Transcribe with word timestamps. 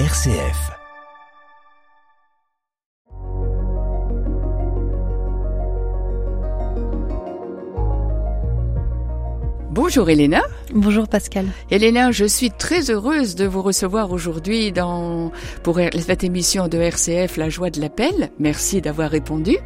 RCF. 0.00 0.72
Bonjour 9.70 10.10
Elena. 10.10 10.42
Bonjour 10.74 11.06
Pascal. 11.06 11.46
Elena, 11.70 12.10
je 12.10 12.24
suis 12.24 12.50
très 12.50 12.90
heureuse 12.90 13.36
de 13.36 13.46
vous 13.46 13.62
recevoir 13.62 14.10
aujourd'hui 14.10 14.72
dans 14.72 15.30
pour 15.62 15.78
cette 15.96 16.24
émission 16.24 16.66
de 16.66 16.78
RCF 16.78 17.36
La 17.36 17.48
joie 17.48 17.70
de 17.70 17.80
l'appel. 17.80 18.32
Merci 18.40 18.80
d'avoir 18.80 19.12
répondu. 19.12 19.58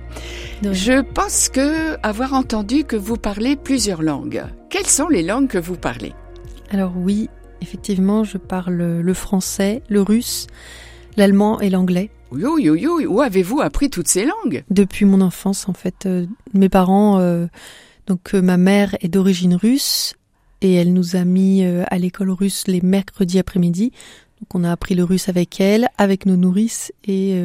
Je 0.63 1.01
pense 1.01 1.49
que 1.49 1.97
avoir 2.03 2.35
entendu 2.35 2.85
que 2.85 2.97
vous 2.97 3.17
parlez 3.17 3.57
plusieurs 3.57 4.03
langues. 4.03 4.45
Quelles 4.69 4.85
sont 4.85 5.09
les 5.09 5.23
langues 5.23 5.49
que 5.49 5.57
vous 5.57 5.77
parlez? 5.77 6.13
Alors 6.71 6.93
oui, 6.95 7.31
effectivement, 7.61 8.25
je 8.25 8.39
parle 8.39 8.75
le 8.75 9.15
français, 9.15 9.83
le 9.89 10.03
russe, 10.03 10.47
l'allemand 11.16 11.61
et 11.61 11.71
l'anglais. 11.71 12.11
Oui, 12.30 12.69
oui, 12.69 12.87
oui, 12.87 13.07
Où 13.07 13.23
avez-vous 13.23 13.61
appris 13.61 13.89
toutes 13.89 14.09
ces 14.09 14.27
langues? 14.27 14.65
Depuis 14.71 15.05
mon 15.05 15.21
enfance, 15.21 15.69
en 15.69 15.73
fait. 15.73 16.05
Euh, 16.07 16.27
mes 16.52 16.69
parents, 16.69 17.19
euh, 17.19 17.47
donc 18.07 18.35
euh, 18.35 18.43
ma 18.43 18.59
mère 18.59 18.97
est 19.01 19.09
d'origine 19.09 19.55
russe 19.55 20.15
et 20.61 20.75
elle 20.75 20.93
nous 20.93 21.16
a 21.16 21.25
mis 21.25 21.65
à 21.65 21.99
l'école 21.99 22.30
russe 22.30 22.66
les 22.66 22.80
mercredis 22.80 23.39
après-midi. 23.39 23.93
Donc 24.41 24.55
on 24.55 24.65
a 24.65 24.73
appris 24.73 24.97
le 24.97 25.05
russe 25.05 25.29
avec 25.29 25.61
elle, 25.61 25.88
avec 25.99 26.27
nos 26.27 26.35
nourrices 26.35 26.93
et 27.07 27.41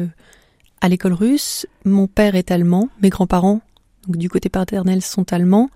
à 0.80 0.88
l'école 0.88 1.12
russe. 1.12 1.64
Mon 1.84 2.08
père 2.08 2.34
est 2.34 2.50
allemand, 2.50 2.88
mes 3.02 3.10
grands-parents, 3.10 3.60
donc 4.08 4.16
du 4.16 4.28
côté 4.28 4.48
paternel, 4.48 5.00
sont 5.00 5.32
allemands. 5.32 5.70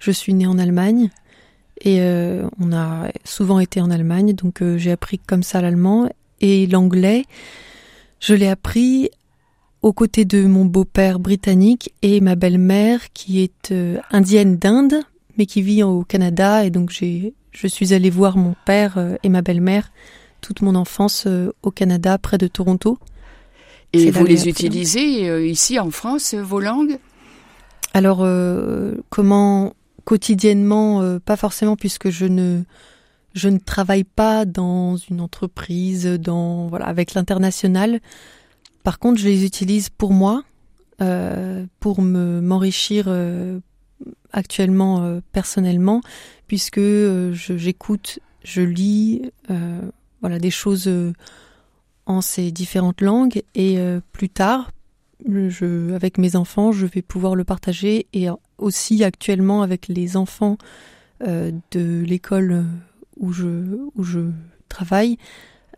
Je 0.00 0.10
suis 0.10 0.34
née 0.34 0.48
en 0.48 0.58
Allemagne 0.58 1.10
et 1.82 2.00
on 2.58 2.72
a 2.72 3.10
souvent 3.24 3.58
été 3.58 3.80
en 3.80 3.90
Allemagne, 3.90 4.34
donc 4.34 4.62
j'ai 4.76 4.90
appris 4.90 5.18
comme 5.18 5.42
ça 5.42 5.60
l'allemand 5.60 6.08
et 6.40 6.66
l'anglais. 6.66 7.24
Je 8.20 8.34
l'ai 8.34 8.48
appris 8.48 9.10
aux 9.82 9.92
côtés 9.92 10.24
de 10.24 10.44
mon 10.44 10.64
beau-père 10.64 11.18
britannique 11.18 11.92
et 12.02 12.20
ma 12.20 12.34
belle-mère 12.34 13.12
qui 13.12 13.40
est 13.40 13.72
euh, 13.72 13.98
indienne 14.10 14.56
d'Inde, 14.56 15.02
mais 15.38 15.46
qui 15.46 15.62
vit 15.62 15.82
au 15.82 16.02
Canada. 16.04 16.64
Et 16.64 16.70
donc 16.70 16.90
j'ai, 16.90 17.32
je 17.52 17.66
suis 17.66 17.94
allée 17.94 18.10
voir 18.10 18.36
mon 18.36 18.54
père 18.66 18.98
euh, 18.98 19.16
et 19.22 19.28
ma 19.28 19.42
belle-mère 19.42 19.90
toute 20.42 20.62
mon 20.62 20.74
enfance 20.74 21.24
euh, 21.26 21.52
au 21.62 21.70
Canada, 21.70 22.18
près 22.18 22.38
de 22.38 22.46
Toronto. 22.46 22.98
Et 23.92 24.10
vous 24.10 24.24
les 24.24 24.48
utilisez 24.48 25.48
ici 25.48 25.80
en 25.80 25.90
France, 25.90 26.34
vos 26.34 26.60
langues? 26.60 26.98
Alors, 27.92 28.24
comment 29.08 29.72
quotidiennement 30.04 31.18
Pas 31.20 31.36
forcément, 31.36 31.76
puisque 31.76 32.10
je 32.10 32.26
ne 32.26 32.62
je 33.32 33.48
ne 33.48 33.58
travaille 33.58 34.04
pas 34.04 34.44
dans 34.44 34.96
une 34.96 35.20
entreprise, 35.20 36.06
dans 36.06 36.66
voilà, 36.68 36.86
avec 36.86 37.14
l'international. 37.14 38.00
Par 38.82 38.98
contre, 38.98 39.20
je 39.20 39.28
les 39.28 39.44
utilise 39.44 39.88
pour 39.88 40.12
moi, 40.12 40.42
euh, 41.00 41.64
pour 41.78 42.02
me 42.02 42.40
m'enrichir 42.40 43.04
euh, 43.06 43.60
actuellement 44.32 45.02
euh, 45.02 45.20
personnellement, 45.32 46.00
puisque 46.46 46.78
euh, 46.78 47.32
j'écoute, 47.32 48.18
je, 48.44 48.62
lis, 48.62 49.30
euh, 49.50 49.80
voilà, 50.20 50.38
des 50.38 50.50
choses 50.50 50.90
en 52.06 52.20
ces 52.20 52.50
différentes 52.50 53.00
langues, 53.00 53.42
et 53.54 53.78
plus 54.12 54.28
tard, 54.28 54.70
avec 55.94 56.18
mes 56.18 56.36
enfants, 56.36 56.72
je 56.72 56.86
vais 56.86 57.02
pouvoir 57.02 57.34
le 57.34 57.44
partager, 57.44 58.06
et 58.12 58.28
aussi 58.58 59.04
actuellement 59.04 59.62
avec 59.62 59.88
les 59.88 60.16
enfants 60.16 60.56
de 61.20 62.02
l'école 62.02 62.64
où 63.18 63.32
je, 63.32 64.30
travaille, 64.68 65.18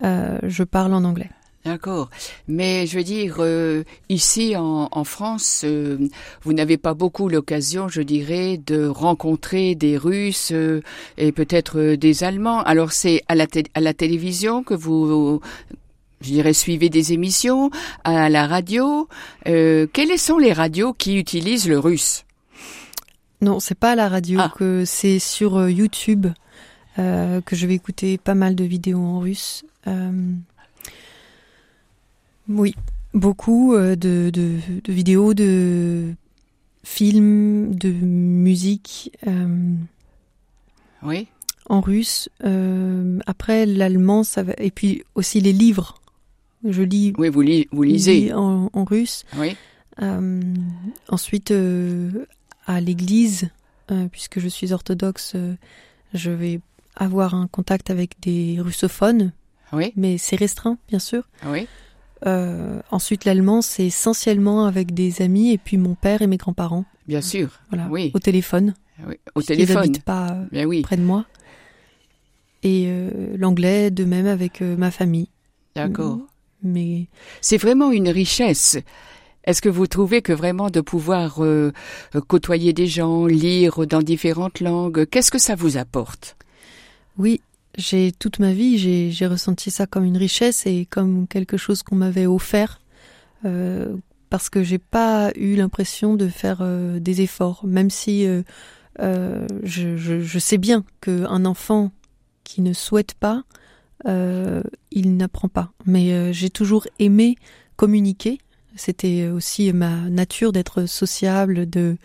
euh, 0.03 0.39
je 0.43 0.63
parle 0.63 0.93
en 0.93 1.03
anglais. 1.03 1.29
D'accord. 1.65 2.09
Mais 2.49 2.85
je 2.87 2.97
veux 2.97 3.05
dire, 3.05 3.37
euh, 3.39 3.83
ici 4.09 4.55
en, 4.57 5.03
France, 5.05 5.61
euh, 5.63 5.97
vous 6.41 6.51
n'avez 6.51 6.77
pas 6.77 6.93
beaucoup 6.93 7.29
l'occasion, 7.29 7.87
je 7.87 8.01
dirais, 8.01 8.57
de 8.57 8.85
rencontrer 8.85 9.73
des 9.73 9.97
Russes 9.97 10.51
euh, 10.51 10.81
et 11.17 11.31
peut-être 11.31 11.79
euh, 11.79 11.95
des 11.95 12.25
Allemands. 12.25 12.61
Alors 12.63 12.91
c'est 12.91 13.21
à 13.29 13.35
la, 13.35 13.47
à 13.75 13.79
la 13.79 13.93
télévision 13.93 14.61
que 14.63 14.73
vous, 14.73 15.39
je 16.23 16.29
dirais, 16.31 16.53
suivez 16.53 16.89
des 16.89 17.13
émissions, 17.13 17.69
à 18.03 18.29
la 18.29 18.47
radio. 18.47 19.07
quelles 19.45 20.17
sont 20.17 20.37
les 20.37 20.53
radios 20.53 20.93
qui 20.93 21.17
utilisent 21.17 21.67
le 21.67 21.77
russe? 21.77 22.25
Non, 23.41 23.59
c'est 23.59 23.77
pas 23.77 23.91
à 23.91 23.95
la 23.95 24.09
radio, 24.09 24.39
ah. 24.41 24.53
que 24.57 24.85
c'est 24.85 25.19
sur 25.19 25.69
YouTube. 25.69 26.27
Euh, 26.99 27.41
que 27.41 27.55
je 27.55 27.65
vais 27.65 27.73
écouter 27.73 28.19
pas 28.19 28.35
mal 28.35 28.55
de 28.55 28.63
vidéos 28.63 28.99
en 28.99 29.19
russe. 29.19 29.65
Euh, 29.87 30.31
oui, 32.47 32.75
beaucoup 33.15 33.73
euh, 33.73 33.95
de, 33.95 34.29
de, 34.31 34.59
de, 34.83 34.93
vidéos, 34.93 35.33
de 35.33 36.13
films, 36.83 37.73
de 37.73 37.89
musique. 37.89 39.11
oui. 41.01 41.27
En 41.69 41.79
russe. 41.79 42.29
après, 43.25 43.65
l'allemand, 43.65 44.23
ça 44.23 44.43
va... 44.43 44.53
et 44.57 44.69
puis 44.69 45.03
aussi 45.15 45.39
les 45.39 45.53
livres. 45.53 45.95
Je 46.67 46.81
lis. 46.81 47.13
Oui, 47.17 47.29
vous, 47.29 47.41
li 47.41 47.67
vous 47.71 47.83
lisez. 47.83 48.19
Lis 48.21 48.33
en, 48.33 48.69
en, 48.73 48.83
russe. 48.83 49.25
Oui. 49.37 49.55
ensuite, 51.09 51.53
à 52.65 52.81
l'église, 52.81 53.49
puisque 54.11 54.39
je 54.39 54.47
suis 54.47 54.73
orthodoxe, 54.73 55.35
je 56.13 56.31
vais 56.31 56.59
avoir 56.95 57.33
un 57.33 57.47
contact 57.47 57.89
avec 57.89 58.19
des 58.21 58.57
russophones, 58.59 59.31
oui. 59.71 59.93
mais 59.95 60.17
c'est 60.17 60.35
restreint, 60.35 60.77
bien 60.87 60.99
sûr. 60.99 61.23
Oui. 61.45 61.67
Euh, 62.25 62.79
ensuite, 62.91 63.25
l'allemand, 63.25 63.61
c'est 63.61 63.85
essentiellement 63.85 64.65
avec 64.65 64.93
des 64.93 65.21
amis 65.21 65.51
et 65.51 65.57
puis 65.57 65.77
mon 65.77 65.95
père 65.95 66.21
et 66.21 66.27
mes 66.27 66.37
grands-parents. 66.37 66.85
Bien 67.07 67.21
sûr. 67.21 67.59
Voilà. 67.69 67.87
Oui. 67.89 68.11
Au 68.13 68.19
téléphone. 68.19 68.75
Oui. 69.05 69.15
Au 69.35 69.41
téléphone. 69.41 69.75
Ils 69.75 69.75
n'habitent 69.75 70.03
pas 70.03 70.37
Bien 70.51 70.65
oui. 70.65 70.81
près 70.81 70.95
de 70.95 71.01
moi. 71.01 71.25
Et 72.61 72.85
euh, 72.87 73.35
l'anglais, 73.37 73.91
de 73.91 74.05
même 74.05 74.27
avec 74.27 74.61
euh, 74.61 74.77
ma 74.77 74.89
famille. 74.89 75.27
D'accord. 75.75 76.19
C'est 77.41 77.57
vraiment 77.57 77.91
une 77.91 78.09
richesse. 78.09 78.77
Est-ce 79.43 79.61
que 79.61 79.69
vous 79.69 79.87
trouvez 79.87 80.21
que 80.21 80.31
vraiment 80.31 80.69
de 80.69 80.79
pouvoir 80.79 81.43
euh, 81.43 81.71
côtoyer 82.27 82.71
des 82.71 82.87
gens, 82.87 83.25
lire 83.25 83.85
dans 83.85 84.01
différentes 84.01 84.61
langues, 84.61 85.05
qu'est-ce 85.05 85.31
que 85.31 85.39
ça 85.39 85.55
vous 85.55 85.77
apporte? 85.77 86.37
Oui, 87.17 87.41
j'ai 87.77 88.11
toute 88.11 88.39
ma 88.39 88.53
vie, 88.53 89.11
j'ai 89.11 89.27
ressenti 89.27 89.69
ça 89.69 89.85
comme 89.85 90.05
une 90.05 90.17
richesse 90.17 90.65
et 90.65 90.85
comme 90.89 91.27
quelque 91.27 91.57
chose 91.57 91.83
qu'on 91.83 91.95
m'avait 91.95 92.25
offert 92.25 92.79
euh, 93.45 93.95
parce 94.33 94.49
que 94.49 94.63
j'ai 94.63 94.79
pas 94.79 95.31
eu 95.35 95.55
l'impression 95.55 96.15
de 96.15 96.27
faire 96.27 96.59
euh, 96.61 96.99
des 96.99 97.21
efforts, 97.21 97.65
même 97.67 97.91
si 97.91 98.25
euh, 98.25 98.41
euh 98.99 99.45
je, 99.61 99.95
je, 99.95 100.39
sais 100.39 100.57
bien 100.57 100.83
qu'un 101.01 101.45
enfant 101.45 101.91
qui 102.43 102.61
ne 102.61 102.73
souhaite 102.73 103.13
pas, 103.13 103.43
euh, 103.43 103.62
il 104.05 105.17
n'apprend 105.17 105.49
pas. 105.49 105.71
Mais 105.85 106.13
euh, 106.13 106.33
j'ai 106.33 106.49
toujours 106.49 106.87
aimé 106.99 107.35
communiquer. 107.75 108.39
C'était 108.75 109.27
aussi 109.27 109.71
ma 109.71 110.09
nature 110.09 110.51
d'être 110.51 110.85
sociable, 110.85 111.69
de 111.69 111.97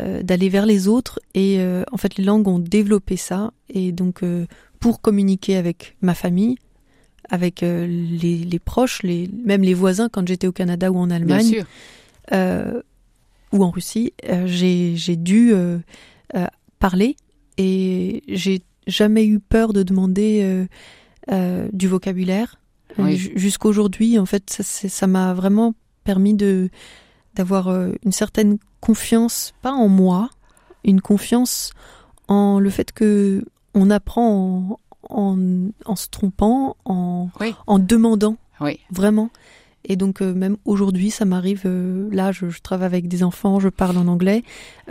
euh, 0.00 0.22
d'aller 0.22 0.48
vers 0.48 0.66
les 0.66 0.88
autres 0.88 1.18
et 1.34 1.56
euh, 1.58 1.82
en 1.90 1.96
fait 1.96 2.16
les 2.16 2.24
langues 2.24 2.46
ont 2.46 2.60
développé 2.60 3.16
ça 3.16 3.52
et 3.68 3.90
donc 3.92 4.22
euh, 4.22 4.46
pour 4.78 5.00
communiquer 5.00 5.56
avec 5.56 5.96
ma 6.00 6.14
famille 6.14 6.56
avec 7.28 7.60
les, 7.60 7.88
les, 7.88 8.58
proches 8.58 9.02
les 9.02 9.28
même 9.44 9.62
les 9.62 9.74
voisins 9.74 10.08
quand 10.08 10.26
j'étais 10.26 10.46
au 10.46 10.52
Canada 10.52 10.90
ou 10.92 10.96
en 10.96 11.10
Allemagne 11.10 11.64
ou 12.32 13.64
en 13.64 13.70
Russie 13.70 14.12
j'ai 14.46 15.16
dû 15.16 15.52
parler 16.78 17.16
et 17.58 18.22
j'ai 18.28 18.62
jamais 18.86 19.26
eu 19.26 19.38
peur 19.38 19.72
de 19.72 19.82
demander 19.82 20.66
du 21.28 21.88
vocabulaire 21.88 22.56
oui. 22.98 23.16
jusqu'aujourd'hui 23.36 24.18
en 24.18 24.26
fait 24.26 24.62
ça 24.62 25.06
m'a 25.06 25.32
vraiment 25.32 25.74
permis 26.04 26.34
de 26.34 26.70
d'avoir 27.34 27.68
une 28.04 28.12
certaine 28.12 28.58
confiance, 28.80 29.54
pas 29.62 29.72
en 29.72 29.88
moi, 29.88 30.30
une 30.84 31.00
confiance 31.00 31.72
en 32.28 32.58
le 32.58 32.70
fait 32.70 32.92
que 32.92 33.44
on 33.74 33.90
apprend 33.90 34.78
en, 35.08 35.36
en, 35.36 35.38
en 35.84 35.96
se 35.96 36.08
trompant, 36.08 36.76
en, 36.84 37.28
oui. 37.40 37.54
en 37.66 37.78
demandant, 37.78 38.36
oui. 38.60 38.80
vraiment. 38.90 39.30
Et 39.84 39.96
donc 39.96 40.20
euh, 40.20 40.34
même 40.34 40.56
aujourd'hui, 40.64 41.10
ça 41.10 41.24
m'arrive. 41.24 41.62
euh, 41.64 42.08
là, 42.12 42.32
je, 42.32 42.48
je 42.50 42.60
travaille 42.60 42.86
avec 42.86 43.08
des 43.08 43.22
enfants, 43.22 43.60
je 43.60 43.68
parle 43.68 43.96
en 43.96 44.06
anglais. 44.08 44.42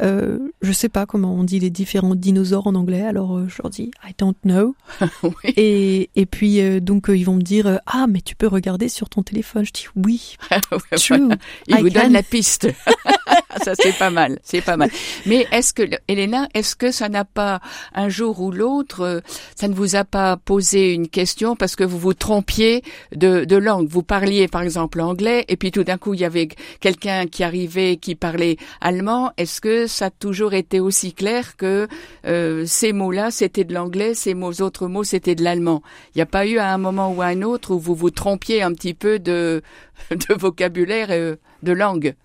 Euh, 0.01 0.39
je 0.62 0.71
sais 0.71 0.89
pas 0.89 1.06
comment 1.06 1.33
on 1.36 1.44
dit 1.44 1.59
les 1.59 1.69
différents 1.69 2.15
dinosaures 2.15 2.68
en 2.68 2.75
anglais. 2.75 3.01
Alors 3.03 3.38
euh, 3.38 3.45
je 3.47 3.62
leur 3.62 3.69
dis 3.69 3.91
I 4.07 4.13
don't 4.18 4.33
know. 4.44 4.75
oui. 5.24 5.53
Et, 5.57 6.09
et 6.15 6.25
puis 6.25 6.59
euh, 6.62 6.80
donc 6.80 7.09
euh, 7.09 7.18
ils 7.18 7.24
vont 7.24 7.36
me 7.36 7.41
dire 7.41 7.80
ah 7.86 8.07
mais 8.09 8.21
tu 8.21 8.36
peux 8.36 8.47
regarder 8.47 8.89
sur 8.89 9.09
ton 9.09 9.21
téléphone. 9.24 9.63
Je 9.65 9.71
dis 9.71 9.86
oui, 9.95 10.36
true. 10.97 11.18
Voilà. 11.19 11.36
Il 11.68 11.77
I 11.77 11.81
vous 11.81 11.89
donne 11.89 12.03
can. 12.03 12.09
la 12.13 12.24
piste. 12.24 12.68
ça 13.63 13.74
c'est 13.75 13.97
pas 13.97 14.09
mal, 14.09 14.39
c'est 14.44 14.62
pas 14.62 14.77
mal. 14.77 14.89
Mais 15.25 15.45
est-ce 15.51 15.74
que 15.74 15.83
Elena, 16.07 16.47
est-ce 16.53 16.75
que 16.75 16.91
ça 16.91 17.09
n'a 17.09 17.25
pas 17.25 17.59
un 17.94 18.09
jour 18.09 18.41
ou 18.41 18.51
l'autre, 18.51 19.21
ça 19.56 19.68
ne 19.68 19.74
vous 19.74 19.95
a 19.95 20.03
pas 20.03 20.38
posé 20.38 20.94
une 20.94 21.07
question 21.09 21.56
parce 21.56 21.75
que 21.75 21.83
vous 21.83 22.00
vous 22.00 22.13
trompiez 22.13 22.83
de, 23.15 23.45
de 23.45 23.56
langue? 23.56 23.88
Vous 23.88 24.03
parliez 24.03 24.47
par 24.47 24.62
exemple 24.62 24.79
anglais 24.80 25.46
et 25.48 25.58
puis 25.58 25.72
tout 25.72 25.84
d'un 25.84 25.98
coup 25.98 26.14
il 26.14 26.22
y 26.22 26.26
avait 26.26 26.48
quelqu'un 26.80 27.28
qui 27.28 27.44
arrivait 27.44 27.98
qui 27.98 28.16
parlait 28.16 28.58
allemand. 28.81 29.31
Est-ce 29.38 29.62
que 29.62 29.88
ça 29.88 30.06
a 30.06 30.10
toujours 30.10 30.54
été 30.54 30.80
aussi 30.80 31.14
clair 31.14 31.58
que 31.58 31.88
euh, 32.26 32.66
ces 32.66 32.94
mots-là 32.94 33.31
c'était 33.31 33.64
de 33.64 33.74
l'anglais, 33.74 34.14
ces 34.14 34.34
mots 34.34 34.62
autres 34.62 34.88
mots 34.88 35.04
c'était 35.04 35.36
de 35.36 35.44
l'allemand? 35.44 35.81
Il 36.14 36.20
n'y 36.20 36.22
a 36.22 36.28
pas 36.28 36.46
eu 36.46 36.58
à 36.58 36.74
un 36.74 36.78
moment 36.78 37.12
ou 37.12 37.22
à 37.22 37.28
un 37.28 37.42
autre 37.42 37.72
où 37.72 37.80
vous 37.80 37.96
vous 37.96 38.12
trompiez 38.12 38.62
un 38.62 38.74
petit 38.74 38.94
peu 38.94 39.20
de 39.20 39.62
vocabulaire 40.30 41.12
et 41.12 41.36
de 41.64 41.72
langue? 41.72 42.16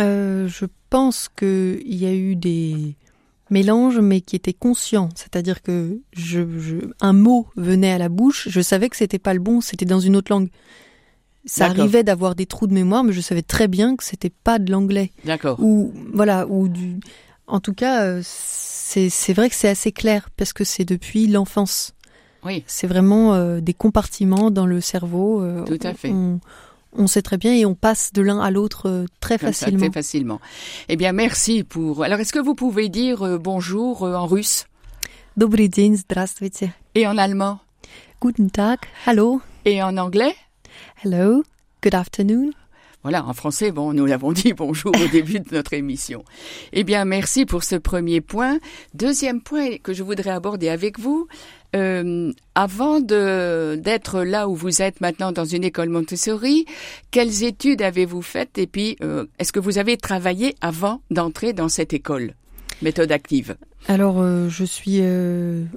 Euh, 0.00 0.48
je 0.48 0.66
pense 0.90 1.28
qu'il 1.28 1.94
y 1.94 2.06
a 2.06 2.12
eu 2.12 2.36
des 2.36 2.96
mélanges, 3.50 3.98
mais 3.98 4.20
qui 4.20 4.36
étaient 4.36 4.52
conscients. 4.52 5.10
C'est-à-dire 5.14 5.62
que 5.62 6.00
je, 6.12 6.40
un 7.00 7.12
mot 7.12 7.46
venait 7.56 7.92
à 7.92 7.98
la 7.98 8.08
bouche, 8.08 8.48
je 8.50 8.60
savais 8.60 8.88
que 8.88 8.96
c'était 8.96 9.18
pas 9.18 9.34
le 9.34 9.40
bon, 9.40 9.60
c'était 9.60 9.84
dans 9.84 10.00
une 10.00 10.16
autre 10.16 10.32
langue. 10.32 10.48
Ça 11.45 11.67
D'accord. 11.69 11.81
arrivait 11.83 12.03
d'avoir 12.03 12.35
des 12.35 12.45
trous 12.45 12.67
de 12.67 12.73
mémoire, 12.73 13.03
mais 13.05 13.13
je 13.13 13.21
savais 13.21 13.41
très 13.41 13.67
bien 13.69 13.95
que 13.95 14.03
c'était 14.03 14.29
pas 14.31 14.59
de 14.59 14.69
l'anglais. 14.71 15.11
D'accord. 15.23 15.57
Ou 15.61 15.93
voilà, 16.13 16.45
ou 16.47 16.67
du. 16.67 16.97
En 17.47 17.61
tout 17.61 17.73
cas, 17.73 18.03
euh, 18.03 18.21
c'est 18.23 19.09
c'est 19.09 19.31
vrai 19.33 19.49
que 19.49 19.55
c'est 19.55 19.69
assez 19.69 19.93
clair 19.93 20.29
parce 20.35 20.51
que 20.51 20.65
c'est 20.65 20.83
depuis 20.83 21.27
l'enfance. 21.27 21.93
Oui. 22.43 22.63
C'est 22.67 22.87
vraiment 22.87 23.33
euh, 23.33 23.61
des 23.61 23.73
compartiments 23.73 24.51
dans 24.51 24.65
le 24.65 24.81
cerveau. 24.81 25.41
euh, 25.41 25.63
Tout 25.63 25.79
à 25.83 25.93
fait. 25.93 26.09
On, 26.11 26.41
on 26.93 27.07
sait 27.07 27.21
très 27.21 27.37
bien 27.37 27.53
et 27.53 27.65
on 27.65 27.75
passe 27.75 28.11
de 28.11 28.21
l'un 28.21 28.39
à 28.41 28.51
l'autre 28.51 28.89
euh, 28.89 29.05
très 29.21 29.37
Comme 29.37 29.53
ça, 29.53 29.65
facilement. 29.67 29.79
très 29.85 29.91
facilement. 29.93 30.41
Eh 30.89 30.97
bien, 30.97 31.13
merci 31.13 31.63
pour. 31.63 32.03
Alors, 32.03 32.19
est-ce 32.19 32.33
que 32.33 32.39
vous 32.39 32.55
pouvez 32.55 32.89
dire 32.89 33.23
euh, 33.23 33.37
bonjour 33.37 34.03
euh, 34.03 34.15
en 34.15 34.25
russe 34.27 34.65
Добрый 35.37 35.69
день, 35.69 35.95
здравствуйте. 35.95 36.71
et 36.95 37.07
en 37.07 37.17
allemand 37.17 37.59
Guten 38.21 38.49
Tag, 38.49 38.79
hallo, 39.05 39.39
et 39.65 39.81
en 39.83 39.95
anglais 39.97 40.33
Hello, 41.04 41.42
good 41.82 41.94
afternoon. 41.94 42.52
Voilà, 43.02 43.24
en 43.26 43.32
français, 43.32 43.72
bon, 43.72 43.92
nous 43.92 44.06
l'avons 44.06 44.32
dit 44.32 44.52
bonjour 44.52 44.92
au 44.94 45.08
début 45.08 45.40
de 45.40 45.54
notre 45.54 45.72
émission. 45.72 46.24
Eh 46.72 46.84
bien, 46.84 47.04
merci 47.04 47.46
pour 47.46 47.64
ce 47.64 47.74
premier 47.74 48.20
point. 48.20 48.58
Deuxième 48.94 49.42
point 49.42 49.78
que 49.82 49.92
je 49.92 50.04
voudrais 50.04 50.30
aborder 50.30 50.68
avec 50.68 51.00
vous, 51.00 51.26
euh, 51.74 52.32
avant 52.54 53.00
d'être 53.00 54.22
là 54.22 54.48
où 54.48 54.54
vous 54.54 54.82
êtes 54.82 55.00
maintenant 55.00 55.32
dans 55.32 55.44
une 55.44 55.64
école 55.64 55.88
Montessori, 55.88 56.66
quelles 57.10 57.42
études 57.42 57.82
avez-vous 57.82 58.22
faites 58.22 58.58
et 58.58 58.66
puis 58.66 58.96
euh, 59.02 59.26
est-ce 59.38 59.52
que 59.52 59.60
vous 59.60 59.78
avez 59.78 59.96
travaillé 59.96 60.54
avant 60.60 61.00
d'entrer 61.10 61.52
dans 61.52 61.68
cette 61.68 61.92
école 61.92 62.34
méthode 62.82 63.10
active? 63.10 63.56
Alors, 63.88 64.20
euh, 64.20 64.48
je 64.48 64.64
suis 64.64 65.00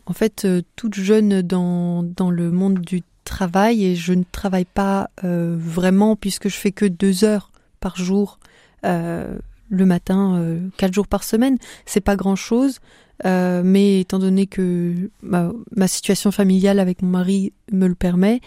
en 0.06 0.14
fait 0.14 0.48
toute 0.76 0.94
jeune 0.94 1.42
dans, 1.42 2.04
dans 2.04 2.30
le 2.30 2.52
monde 2.52 2.80
du 2.80 3.02
travail 3.26 3.84
et 3.84 3.96
je 3.96 4.14
ne 4.14 4.24
travaille 4.32 4.66
pas 4.66 5.10
euh, 5.26 5.58
vraiment 5.60 6.16
puisque 6.16 6.48
je 6.48 6.56
fais 6.56 6.72
que 6.72 6.86
deux 6.86 7.26
heures 7.26 7.52
par 7.82 7.98
jour 7.98 8.40
euh, 8.86 9.38
le 9.70 9.86
matin, 9.86 10.38
euh, 10.38 10.60
quatre 10.78 10.94
jours 10.94 11.08
par 11.08 11.26
semaine. 11.26 11.58
C'est 11.86 12.00
pas 12.00 12.16
grand 12.16 12.38
chose, 12.38 12.80
mais 13.24 14.02
étant 14.02 14.20
donné 14.20 14.48
que 14.48 15.10
ma, 15.22 15.52
ma 15.76 15.88
situation 15.88 16.32
familiale 16.32 16.80
avec 16.80 17.02
mon 17.02 17.10
mari 17.10 17.52
me 17.72 17.88
le 17.88 17.96
permet, 17.96 18.40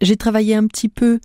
j'ai 0.00 0.16
travaillé 0.16 0.54
un 0.54 0.66
petit 0.66 0.88
peu 0.88 1.20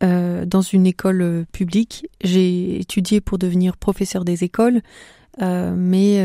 dans 0.00 0.60
une 0.60 0.86
école 0.86 1.46
publique. 1.50 2.06
J'ai 2.22 2.78
étudié 2.80 3.20
pour 3.20 3.38
devenir 3.38 3.76
professeur 3.76 4.24
des 4.24 4.44
écoles, 4.44 4.82
mais 5.40 6.20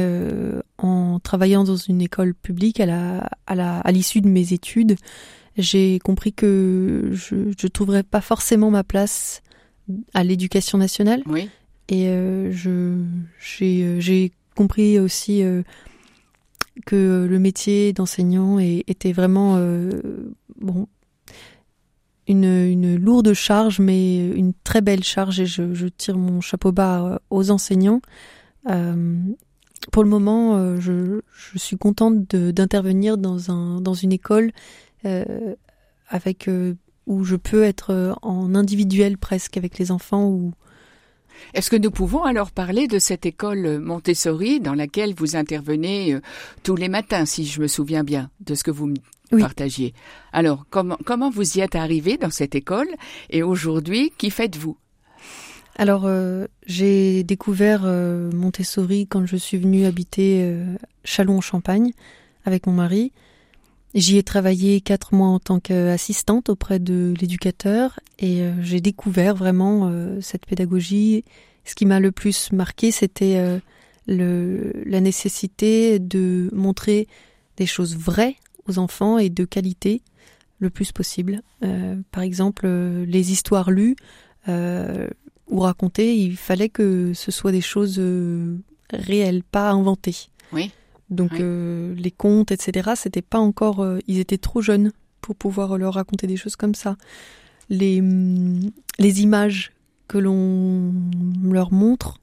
en 0.83 1.19
travaillant 1.19 1.63
dans 1.63 1.75
une 1.75 2.01
école 2.01 2.33
publique, 2.33 2.79
à 2.79 2.85
la, 2.85 3.29
à 3.47 3.55
la, 3.55 3.79
à 3.79 3.91
l'issue 3.91 4.21
de 4.21 4.27
mes 4.29 4.53
études, 4.53 4.95
j'ai 5.57 5.99
compris 5.99 6.33
que 6.33 7.09
je 7.13 7.35
ne 7.35 7.67
trouverais 7.67 8.03
pas 8.03 8.21
forcément 8.21 8.71
ma 8.71 8.83
place 8.83 9.41
à 10.13 10.23
l'éducation 10.23 10.77
nationale. 10.77 11.23
Oui. 11.25 11.49
Et 11.89 12.07
euh, 12.07 12.51
je 12.51 13.03
j'ai 13.39 13.83
euh, 13.83 13.99
j'ai 13.99 14.31
compris 14.55 14.97
aussi 14.99 15.43
euh, 15.43 15.61
que 16.85 17.27
le 17.29 17.39
métier 17.39 17.91
d'enseignant 17.91 18.59
est- 18.59 18.83
était 18.87 19.11
vraiment 19.11 19.55
euh, 19.57 19.89
bon 20.59 20.87
une, 22.27 22.45
une 22.45 22.95
lourde 22.95 23.33
charge, 23.33 23.79
mais 23.81 24.25
une 24.29 24.53
très 24.63 24.79
belle 24.79 25.03
charge 25.03 25.41
et 25.41 25.45
je, 25.45 25.73
je 25.73 25.87
tire 25.87 26.17
mon 26.17 26.39
chapeau 26.39 26.71
bas 26.71 27.19
aux 27.29 27.51
enseignants. 27.51 28.01
Pour 29.91 30.03
le 30.03 30.09
moment, 30.09 30.57
euh, 30.57 30.79
je, 30.79 31.21
je 31.33 31.57
suis 31.57 31.77
contente 31.77 32.29
de- 32.29 32.51
d'intervenir 32.51 33.17
dans, 33.17 33.49
un, 33.51 33.81
dans 33.81 33.93
une 33.95 34.11
école 34.11 34.51
euh, 35.05 35.55
avec, 36.07 36.47
euh, 36.47 36.75
où 37.07 37.23
je 37.23 37.35
peux 37.35 37.63
être 37.63 38.15
en 38.21 38.53
individuel 38.53 39.17
presque 39.17 39.57
avec 39.57 39.79
les 39.79 39.91
enfants. 39.91 40.51
Est-ce 41.55 41.71
que 41.71 41.75
nous 41.75 41.89
pouvons 41.89 42.23
alors 42.23 42.51
parler 42.51 42.87
de 42.87 42.99
cette 42.99 43.25
école 43.25 43.79
Montessori 43.79 44.59
dans 44.59 44.75
laquelle 44.75 45.15
vous 45.15 45.35
intervenez 45.35 46.17
tous 46.61 46.75
les 46.75 46.87
matins, 46.89 47.25
si 47.25 47.45
je 47.45 47.59
me 47.61 47.67
souviens 47.67 48.03
bien 48.03 48.29
de 48.41 48.53
ce 48.53 48.63
que 48.63 48.69
vous 48.71 48.85
me 48.85 48.95
Oui. 49.31 49.41
partagiez? 49.41 49.93
Alors, 50.33 50.65
comment, 50.69 50.97
comment 51.05 51.31
vous 51.31 51.57
y 51.57 51.61
êtes 51.61 51.75
arrivé 51.75 52.17
dans 52.17 52.29
cette 52.29 52.53
école? 52.53 52.89
Et 53.31 53.41
aujourd'hui, 53.41 54.13
qui 54.19 54.29
faites-vous? 54.29 54.77
Alors, 55.77 56.03
euh, 56.05 56.47
j'ai 56.65 57.23
découvert 57.23 57.81
euh, 57.85 58.31
Montessori 58.31 59.07
quand 59.07 59.25
je 59.25 59.37
suis 59.37 59.57
venue 59.57 59.85
habiter 59.85 60.41
euh, 60.43 60.75
Châlons-en-Champagne 61.03 61.91
avec 62.45 62.67
mon 62.67 62.73
mari. 62.73 63.11
J'y 63.93 64.17
ai 64.17 64.23
travaillé 64.23 64.79
quatre 64.79 65.13
mois 65.13 65.27
en 65.27 65.39
tant 65.39 65.59
qu'assistante 65.59 66.49
auprès 66.49 66.79
de 66.79 67.13
l'éducateur 67.19 67.99
et 68.19 68.41
euh, 68.41 68.53
j'ai 68.61 68.79
découvert 68.79 69.35
vraiment 69.35 69.89
euh, 69.89 70.19
cette 70.21 70.45
pédagogie. 70.45 71.23
Ce 71.65 71.75
qui 71.75 71.85
m'a 71.85 71.99
le 71.99 72.11
plus 72.11 72.51
marqué, 72.51 72.91
c'était 72.91 73.59
la 74.07 74.99
nécessité 74.99 75.99
de 75.99 76.49
montrer 76.53 77.07
des 77.55 77.67
choses 77.67 77.95
vraies 77.95 78.35
aux 78.67 78.79
enfants 78.79 79.19
et 79.19 79.29
de 79.29 79.45
qualité 79.45 80.01
le 80.57 80.71
plus 80.71 80.91
possible. 80.91 81.43
Par 82.11 82.23
exemple, 82.23 82.67
les 82.67 83.31
histoires 83.31 83.69
lues. 83.69 83.95
Ou 85.49 85.59
raconter, 85.59 86.15
il 86.15 86.37
fallait 86.37 86.69
que 86.69 87.13
ce 87.13 87.31
soit 87.31 87.51
des 87.51 87.61
choses 87.61 87.97
euh, 87.99 88.57
réelles, 88.91 89.43
pas 89.43 89.71
inventées. 89.71 90.29
Oui. 90.53 90.71
Donc 91.09 91.31
Oui. 91.33 91.39
euh, 91.41 91.93
les 91.95 92.11
contes, 92.11 92.51
etc., 92.51 92.91
c'était 92.95 93.21
pas 93.21 93.39
encore, 93.39 93.81
euh, 93.81 93.99
ils 94.07 94.19
étaient 94.19 94.37
trop 94.37 94.61
jeunes 94.61 94.91
pour 95.19 95.35
pouvoir 95.35 95.77
leur 95.77 95.95
raconter 95.95 96.25
des 96.27 96.37
choses 96.37 96.55
comme 96.55 96.73
ça. 96.75 96.95
Les 97.69 97.99
hum, 97.99 98.71
les 98.97 99.21
images 99.21 99.71
que 100.07 100.17
l'on 100.17 100.93
leur 101.43 101.71
montre, 101.71 102.19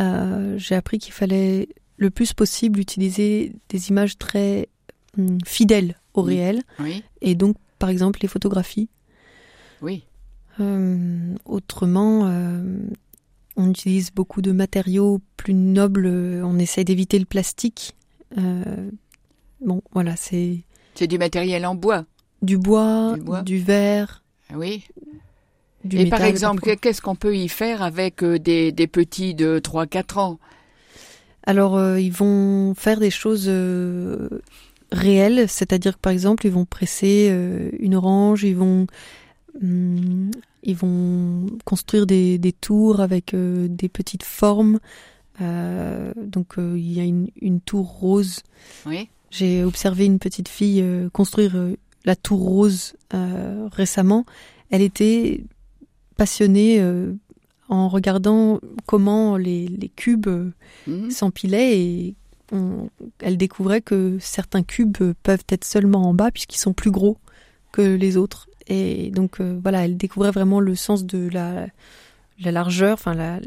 euh, 0.00 0.56
j'ai 0.58 0.74
appris 0.74 0.98
qu'il 0.98 1.12
fallait 1.12 1.68
le 1.96 2.10
plus 2.10 2.32
possible 2.32 2.78
utiliser 2.80 3.52
des 3.68 3.90
images 3.90 4.18
très 4.18 4.68
hum, 5.18 5.38
fidèles 5.44 5.96
au 6.14 6.22
Oui. 6.22 6.34
réel, 6.34 6.62
Oui, 6.80 7.02
et 7.20 7.34
donc 7.34 7.56
par 7.78 7.88
exemple 7.90 8.20
les 8.22 8.28
photographies. 8.28 8.88
oui, 9.82 10.04
autrement, 11.44 12.26
euh, 12.26 12.62
on 13.56 13.70
utilise 13.70 14.12
beaucoup 14.12 14.42
de 14.42 14.52
matériaux 14.52 15.20
plus 15.36 15.54
nobles. 15.54 16.06
euh, 16.06 16.42
On 16.44 16.58
essaie 16.58 16.84
d'éviter 16.84 17.18
le 17.18 17.24
plastique. 17.24 17.94
Euh, 18.38 18.90
bon, 19.64 19.82
voilà, 19.92 20.16
c'est 20.16 20.60
c'est 20.94 21.06
du 21.06 21.18
matériel 21.18 21.64
en 21.64 21.74
bois. 21.74 22.04
du 22.42 22.58
bois, 22.58 23.14
Du 23.16 23.22
bois. 23.22 23.42
verre, 23.46 24.22
Oui. 24.54 24.84
du 25.84 25.96
et 25.96 26.04
métal. 26.04 26.18
par 26.18 26.26
exemple, 26.28 26.76
qu'est-ce 26.76 27.00
qu'on 27.00 27.14
peut 27.14 27.36
y 27.36 27.48
faire 27.48 27.82
avec 27.82 28.22
euh, 28.24 28.38
des, 28.38 28.72
des 28.72 28.86
petits 28.88 29.34
de 29.34 29.60
3-4 29.60 30.18
ans? 30.18 30.38
Alors, 31.44 31.76
euh, 31.76 32.00
ils 32.00 32.12
vont 32.12 32.74
faire 32.74 32.98
des 33.00 33.10
choses 33.10 33.46
euh, 33.48 34.28
réelles, 34.92 35.48
c'est-à-dire 35.48 35.94
que 35.94 36.00
par 36.00 36.12
exemple, 36.12 36.46
ils 36.46 36.52
vont 36.52 36.64
presser 36.66 37.28
euh, 37.30 37.70
une 37.78 37.94
orange, 37.94 38.42
ils 38.44 38.56
vont 38.56 38.86
hum, 39.62 40.30
ils 40.62 40.76
vont 40.76 41.46
construire 41.64 42.06
des, 42.06 42.38
des 42.38 42.52
tours 42.52 43.00
avec 43.00 43.34
euh, 43.34 43.68
des 43.68 43.88
petites 43.88 44.22
formes. 44.22 44.78
Euh, 45.40 46.12
donc, 46.16 46.58
euh, 46.58 46.74
il 46.76 46.92
y 46.92 47.00
a 47.00 47.04
une, 47.04 47.28
une 47.40 47.60
tour 47.60 47.86
rose. 47.86 48.42
Oui. 48.86 49.08
J'ai 49.30 49.62
observé 49.62 50.06
une 50.06 50.18
petite 50.18 50.48
fille 50.48 50.82
construire 51.12 51.54
la 52.06 52.16
tour 52.16 52.40
rose 52.40 52.94
récemment. 53.70 54.24
elle 54.70 54.80
était 54.80 55.44
passionnée 56.16 56.82
en 57.68 57.90
regardant 57.90 58.58
comment 58.86 59.36
les, 59.36 59.92
cubes 59.96 60.50
mhm. 60.86 61.10
s'empilaient 61.10 61.78
et 61.78 62.14
elle 63.18 63.36
découvrait 63.36 63.82
que 63.82 64.16
certains 64.18 64.62
cubes 64.62 64.96
peuvent 65.22 65.44
être 65.50 65.64
seulement 65.64 66.08
en 66.08 66.14
bas 66.14 66.30
puisqu'ils 66.30 66.58
sont 66.58 66.72
plus 66.72 66.90
gros 66.90 67.18
que 67.70 67.82
les 67.82 68.16
autres. 68.16 68.47
Et 68.68 69.10
donc 69.10 69.40
voilà, 69.40 69.84
elle 69.84 69.96
découvrait 69.96 70.30
vraiment 70.30 70.60
le 70.60 70.74
sens 70.74 71.04
de 71.04 71.28
la, 71.32 71.66
la 72.40 72.52
largeur, 72.52 72.94
enfin 72.94 73.14
la, 73.14 73.40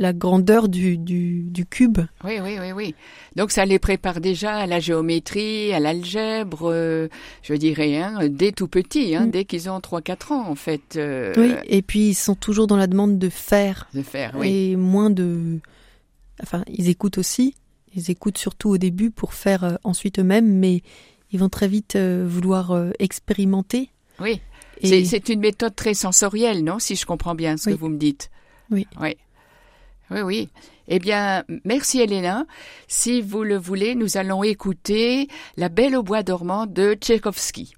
la 0.00 0.12
grandeur 0.14 0.68
du, 0.68 0.96
du, 0.96 1.66
cube. 1.68 1.98
Oui, 2.24 2.38
oui, 2.42 2.56
oui, 2.58 2.72
oui. 2.72 2.94
Donc 3.36 3.50
ça 3.50 3.66
les 3.66 3.78
prépare 3.78 4.20
déjà 4.20 4.56
à 4.56 4.66
la 4.66 4.80
géométrie, 4.80 5.72
à 5.72 5.78
l'algèbre, 5.78 6.70
euh, 6.72 7.08
je 7.42 7.54
dirais, 7.54 7.98
hein, 7.98 8.18
dès 8.28 8.52
tout 8.52 8.66
petit, 8.66 9.14
hein, 9.14 9.26
mm. 9.26 9.30
dès 9.30 9.44
qu'ils 9.44 9.68
ont 9.68 9.78
3-4 9.78 10.32
ans 10.32 10.48
en 10.48 10.54
fait. 10.54 10.96
Euh, 10.96 11.34
oui, 11.36 11.52
et 11.66 11.82
puis 11.82 12.08
ils 12.08 12.14
sont 12.14 12.34
toujours 12.34 12.66
dans 12.66 12.76
la 12.76 12.86
demande 12.86 13.18
de 13.18 13.28
faire. 13.28 13.88
De 13.94 14.02
faire, 14.02 14.32
oui. 14.36 14.70
Et 14.70 14.76
moins 14.76 15.10
de... 15.10 15.58
Enfin, 16.42 16.64
ils 16.66 16.88
écoutent 16.88 17.18
aussi, 17.18 17.54
ils 17.94 18.10
écoutent 18.10 18.38
surtout 18.38 18.70
au 18.70 18.78
début 18.78 19.10
pour 19.10 19.34
faire 19.34 19.64
euh, 19.64 19.74
ensuite 19.84 20.18
eux-mêmes, 20.18 20.50
mais 20.50 20.82
ils 21.32 21.38
vont 21.38 21.48
très 21.48 21.68
vite 21.68 21.96
vouloir 21.96 22.74
expérimenter. 22.98 23.90
Oui, 24.20 24.40
c'est 24.82 25.28
une 25.28 25.40
méthode 25.40 25.74
très 25.74 25.94
sensorielle, 25.94 26.64
non 26.64 26.78
Si 26.78 26.96
je 26.96 27.06
comprends 27.06 27.34
bien 27.34 27.56
ce 27.56 27.70
que 27.70 27.74
vous 27.74 27.88
me 27.88 27.98
dites? 27.98 28.30
Oui. 28.70 28.86
Oui. 29.00 29.16
Oui, 30.10 30.20
oui. 30.22 30.48
Eh 30.88 30.98
bien, 30.98 31.44
merci 31.64 32.00
Elena. 32.00 32.46
Si 32.88 33.22
vous 33.22 33.44
le 33.44 33.56
voulez, 33.56 33.94
nous 33.94 34.16
allons 34.16 34.42
écouter 34.42 35.28
La 35.56 35.68
Belle 35.68 35.96
au 35.96 36.02
bois 36.02 36.24
dormant 36.24 36.66
de 36.66 36.94
Tchaïkovski. 36.94 37.74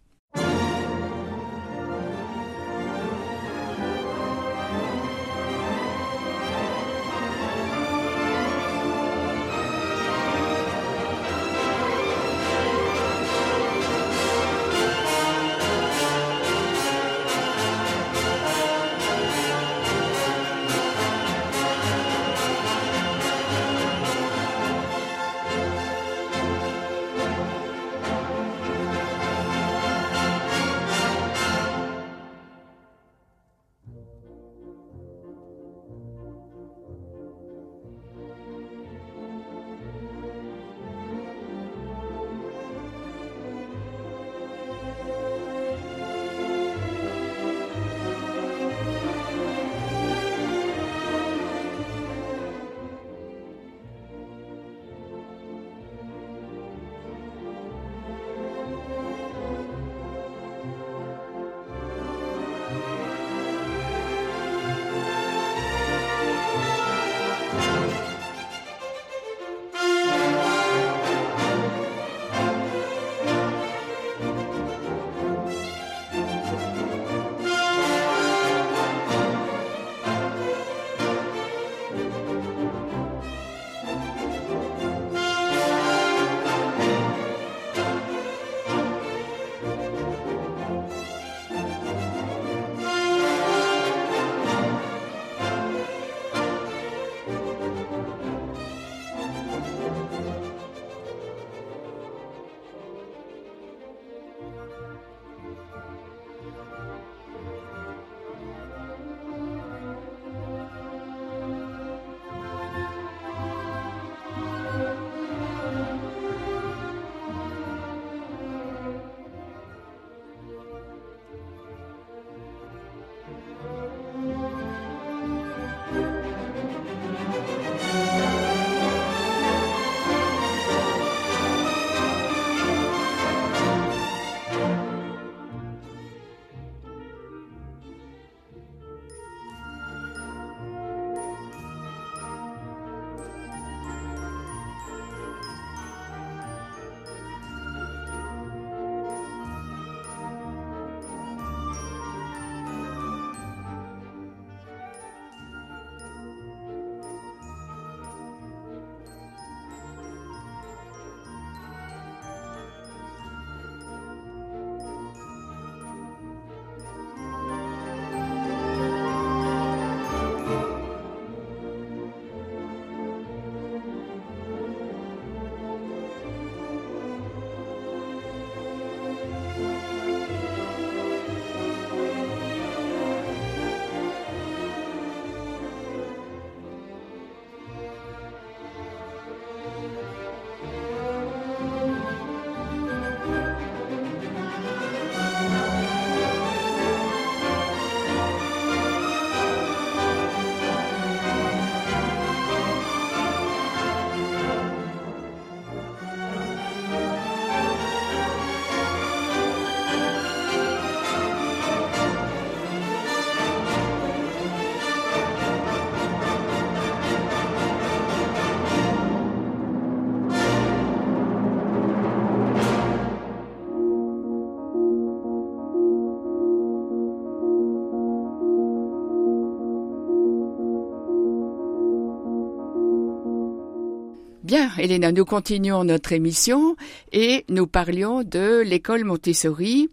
Bien, 234.52 234.70
Elena, 234.76 235.12
nous 235.12 235.24
continuons 235.24 235.82
notre 235.82 236.12
émission 236.12 236.76
et 237.10 237.46
nous 237.48 237.66
parlions 237.66 238.22
de 238.22 238.60
l'école 238.60 239.02
Montessori. 239.02 239.88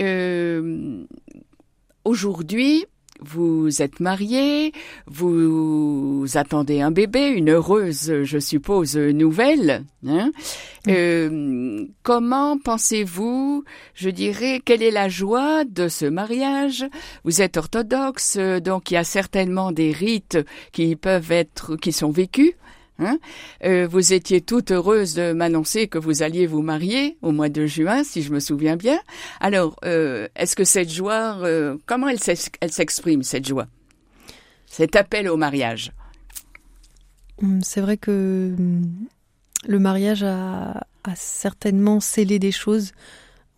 Euh, 0.00 1.04
aujourd'hui, 2.04 2.86
vous 3.20 3.82
êtes 3.82 4.00
marié, 4.00 4.72
vous 5.06 6.26
attendez 6.34 6.80
un 6.80 6.90
bébé, 6.90 7.28
une 7.28 7.50
heureuse, 7.50 8.24
je 8.24 8.38
suppose, 8.40 8.96
nouvelle. 8.96 9.84
Hein 10.04 10.32
euh, 10.88 11.86
comment 12.02 12.58
pensez-vous, 12.58 13.62
je 13.94 14.10
dirais, 14.10 14.60
quelle 14.64 14.82
est 14.82 14.90
la 14.90 15.08
joie 15.08 15.64
de 15.64 15.86
ce 15.86 16.06
mariage? 16.06 16.84
Vous 17.22 17.42
êtes 17.42 17.56
orthodoxe, 17.56 18.38
donc 18.38 18.90
il 18.90 18.94
y 18.94 18.96
a 18.96 19.04
certainement 19.04 19.70
des 19.70 19.92
rites 19.92 20.38
qui 20.72 20.96
peuvent 20.96 21.30
être, 21.30 21.76
qui 21.76 21.92
sont 21.92 22.10
vécus. 22.10 22.54
Hein 23.00 23.18
euh, 23.64 23.88
vous 23.90 24.12
étiez 24.12 24.42
toute 24.42 24.70
heureuse 24.70 25.14
de 25.14 25.32
m'annoncer 25.32 25.88
que 25.88 25.96
vous 25.96 26.22
alliez 26.22 26.46
vous 26.46 26.60
marier 26.60 27.16
au 27.22 27.32
mois 27.32 27.48
de 27.48 27.64
juin, 27.64 28.04
si 28.04 28.22
je 28.22 28.30
me 28.30 28.40
souviens 28.40 28.76
bien. 28.76 29.00
Alors, 29.40 29.76
euh, 29.84 30.28
est-ce 30.36 30.54
que 30.54 30.64
cette 30.64 30.90
joie, 30.90 31.38
euh, 31.38 31.78
comment 31.86 32.08
elle 32.08 32.20
s'exprime, 32.20 33.22
cette 33.22 33.48
joie? 33.48 33.68
Cet 34.66 34.96
appel 34.96 35.28
au 35.28 35.38
mariage? 35.38 35.92
Hum, 37.42 37.60
C'est 37.62 37.80
vrai 37.80 37.96
que 37.96 38.54
hum, 38.58 39.06
le 39.66 39.78
mariage 39.78 40.22
a, 40.22 40.84
certainement 41.14 42.00
scellé 42.00 42.38
des 42.38 42.52
choses. 42.52 42.92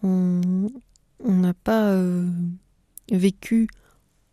On 0.04 0.40
n'a 1.20 1.54
pas 1.54 1.96
vécu 3.10 3.68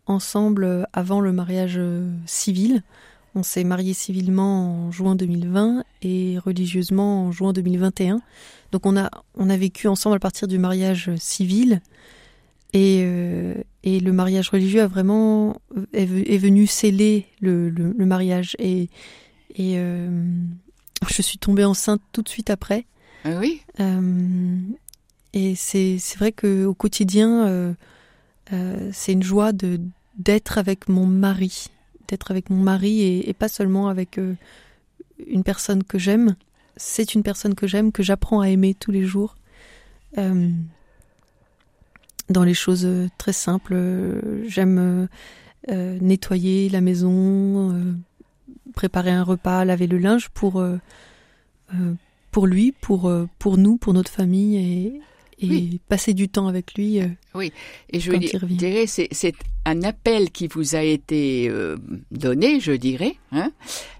ensemble 0.06 0.86
avant 0.92 1.20
le 1.20 1.32
mariage 1.32 1.80
civil. 2.26 2.82
On 3.34 3.42
s'est 3.42 3.64
marié 3.64 3.94
civilement 3.94 4.86
en 4.86 4.90
juin 4.90 5.14
2020 5.14 5.84
et 6.02 6.38
religieusement 6.38 7.26
en 7.26 7.32
juin 7.32 7.52
2021. 7.52 8.20
Donc 8.72 8.86
on 8.86 8.96
a, 8.96 9.10
on 9.36 9.48
a 9.50 9.56
vécu 9.56 9.86
ensemble 9.86 10.16
à 10.16 10.18
partir 10.18 10.48
du 10.48 10.58
mariage 10.58 11.10
civil. 11.16 11.80
Et, 12.72 13.02
euh, 13.04 13.54
et 13.84 14.00
le 14.00 14.12
mariage 14.12 14.48
religieux 14.48 14.82
a 14.82 14.86
vraiment 14.86 15.60
est, 15.92 16.06
venu 16.06 16.66
sceller 16.66 17.26
le, 17.40 17.68
le, 17.68 18.06
mariage. 18.06 18.56
Et, 18.58 18.88
et 19.54 19.74
euh, 19.76 20.08
je 21.08 21.22
suis 21.22 21.38
tombée 21.38 21.64
enceinte 21.64 22.02
tout 22.12 22.22
de 22.22 22.28
suite 22.28 22.50
après. 22.50 22.86
Ah 23.24 23.38
oui? 23.38 23.60
Euh, 23.78 24.56
et 25.34 25.54
c'est 25.54 25.98
vrai 26.16 26.32
qu'au 26.32 26.74
quotidien, 26.74 27.76
c'est 28.92 29.12
une 29.12 29.22
joie 29.22 29.52
de 29.52 29.80
d'être 30.18 30.58
avec 30.58 30.88
mon 30.88 31.06
mari 31.06 31.70
être 32.12 32.30
avec 32.30 32.50
mon 32.50 32.62
mari 32.62 33.02
et, 33.02 33.32
pas 33.34 33.48
seulement 33.48 33.88
avec 33.88 34.18
euh, 34.18 34.34
une 35.26 35.44
personne 35.44 35.84
que 35.84 35.98
j'aime. 35.98 36.36
C'est 36.76 37.14
une 37.14 37.22
personne 37.22 37.54
que 37.54 37.66
j'aime, 37.66 37.92
que 37.92 38.02
j'apprends 38.02 38.40
à 38.40 38.48
aimer 38.48 38.74
tous 38.74 38.90
les 38.90 39.04
jours. 39.04 39.36
Euh, 40.18 40.50
dans 42.28 42.44
les 42.44 42.54
choses 42.54 42.84
euh, 42.84 43.08
très 43.18 43.32
simples, 43.32 43.76
j'aime 44.46 45.08
nettoyer 45.68 46.68
la 46.68 46.80
maison, 46.80 47.94
préparer 48.74 49.10
un 49.10 49.22
repas, 49.22 49.64
laver 49.64 49.86
le 49.86 49.98
linge 49.98 50.30
pour, 50.30 50.64
pour 52.32 52.46
lui, 52.46 52.72
pour, 52.72 53.12
pour 53.38 53.56
nous, 53.56 53.76
pour 53.76 53.92
notre 53.92 54.10
famille 54.10 54.56
et, 54.56 55.00
et 55.46 55.80
passer 55.88 56.12
du 56.12 56.28
temps 56.28 56.48
avec 56.48 56.74
lui. 56.74 57.00
Oui, 57.32 57.52
et 57.90 58.00
je 58.00 58.12
dirais, 58.12 58.86
c'est, 58.86 59.06
c'est 59.12 59.34
un 59.64 59.82
appel 59.84 60.32
qui 60.32 60.48
vous 60.48 60.74
a 60.74 60.82
été 60.82 61.48
euh, 61.48 61.76
donné, 62.10 62.58
je 62.58 62.72
dirais, 62.72 63.14
hein, 63.30 63.52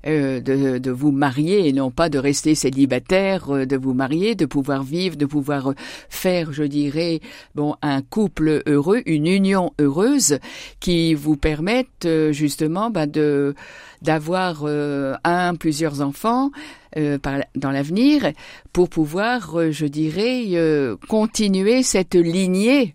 euh, 0.07 0.41
de, 0.41 0.79
de, 0.79 0.91
vous 0.91 1.13
marier 1.13 1.69
et 1.69 1.73
non 1.73 1.93
pas 1.93 2.09
de 2.09 2.19
rester 2.19 2.57
célibataire, 2.57 3.51
euh, 3.51 3.67
de 3.67 3.77
vous 3.77 3.95
marier, 3.95 4.35
de 4.35 4.47
pouvoir 4.47 4.83
vivre, 4.83 5.17
de 5.17 5.27
pouvoir 5.27 5.75
faire, 6.09 6.53
je 6.53 6.65
dirais, 6.65 7.21
bon, 7.55 7.77
un 7.83 8.03
couple 8.03 8.63
heureux, 8.67 9.03
une 9.07 9.29
union 9.29 9.73
heureuse 9.79 10.41
qui 10.81 11.15
vous 11.15 11.37
permette 11.37 12.09
justement 12.33 12.91
ben, 12.91 13.07
de 13.07 13.55
d'avoir 14.03 14.65
un, 14.65 15.55
plusieurs 15.57 16.01
enfants, 16.01 16.51
dans 16.97 17.71
l'avenir 17.71 18.33
pour 18.73 18.89
pouvoir, 18.89 19.71
je 19.71 19.85
dirais, 19.85 20.47
continuer 21.07 21.83
cette 21.83 22.15
lignée 22.15 22.95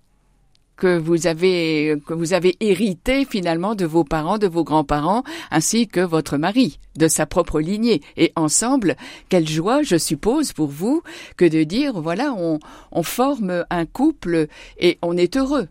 que 0.75 0.97
vous 0.97 1.27
avez 1.27 1.95
que 2.05 2.13
vous 2.13 2.33
avez 2.33 2.55
hérité 2.59 3.25
finalement 3.25 3.75
de 3.75 3.85
vos 3.85 4.03
parents, 4.03 4.37
de 4.37 4.47
vos 4.47 4.63
grands-parents, 4.63 5.23
ainsi 5.51 5.87
que 5.87 5.99
votre 5.99 6.37
mari, 6.37 6.79
de 6.97 7.07
sa 7.07 7.25
propre 7.25 7.59
lignée. 7.61 8.01
Et 8.17 8.31
ensemble, 8.35 8.95
quelle 9.29 9.47
joie, 9.47 9.83
je 9.83 9.97
suppose, 9.97 10.53
pour 10.53 10.67
vous, 10.67 11.01
que 11.37 11.45
de 11.45 11.63
dire 11.63 11.99
voilà, 12.01 12.33
on, 12.33 12.59
on 12.91 13.03
forme 13.03 13.65
un 13.69 13.85
couple 13.85 14.47
et 14.77 14.97
on 15.01 15.17
est 15.17 15.37
heureux. 15.37 15.67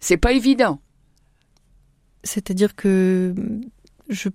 C'est 0.00 0.16
pas 0.16 0.32
évident. 0.32 0.80
C'est-à-dire 2.22 2.74
que 2.74 3.34
je 4.08 4.28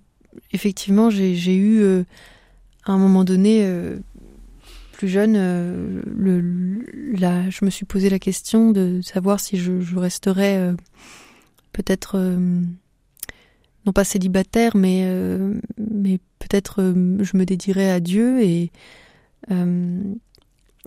effectivement, 0.52 1.10
j'ai 1.10 1.54
eu 1.54 1.80
euh, 1.80 2.04
à 2.84 2.92
un 2.92 2.98
moment 2.98 3.24
donné, 3.24 3.64
euh, 3.64 3.98
plus 4.96 5.08
jeune, 5.08 5.34
euh, 5.36 6.00
le, 6.06 6.82
je 7.50 7.64
me 7.64 7.70
suis 7.70 7.84
posé 7.84 8.08
la 8.08 8.18
question 8.18 8.70
de 8.70 9.02
savoir 9.02 9.40
si 9.40 9.58
je, 9.58 9.98
resterais 9.98 10.74
peut-être 11.72 12.18
non 13.84 13.92
pas 13.92 14.04
célibataire, 14.04 14.74
mais 14.74 15.06
mais 15.76 16.18
peut-être 16.38 16.82
je 17.20 17.36
me 17.36 17.44
dédierais 17.44 17.90
à 17.90 18.00
Dieu 18.00 18.42
et 18.42 18.70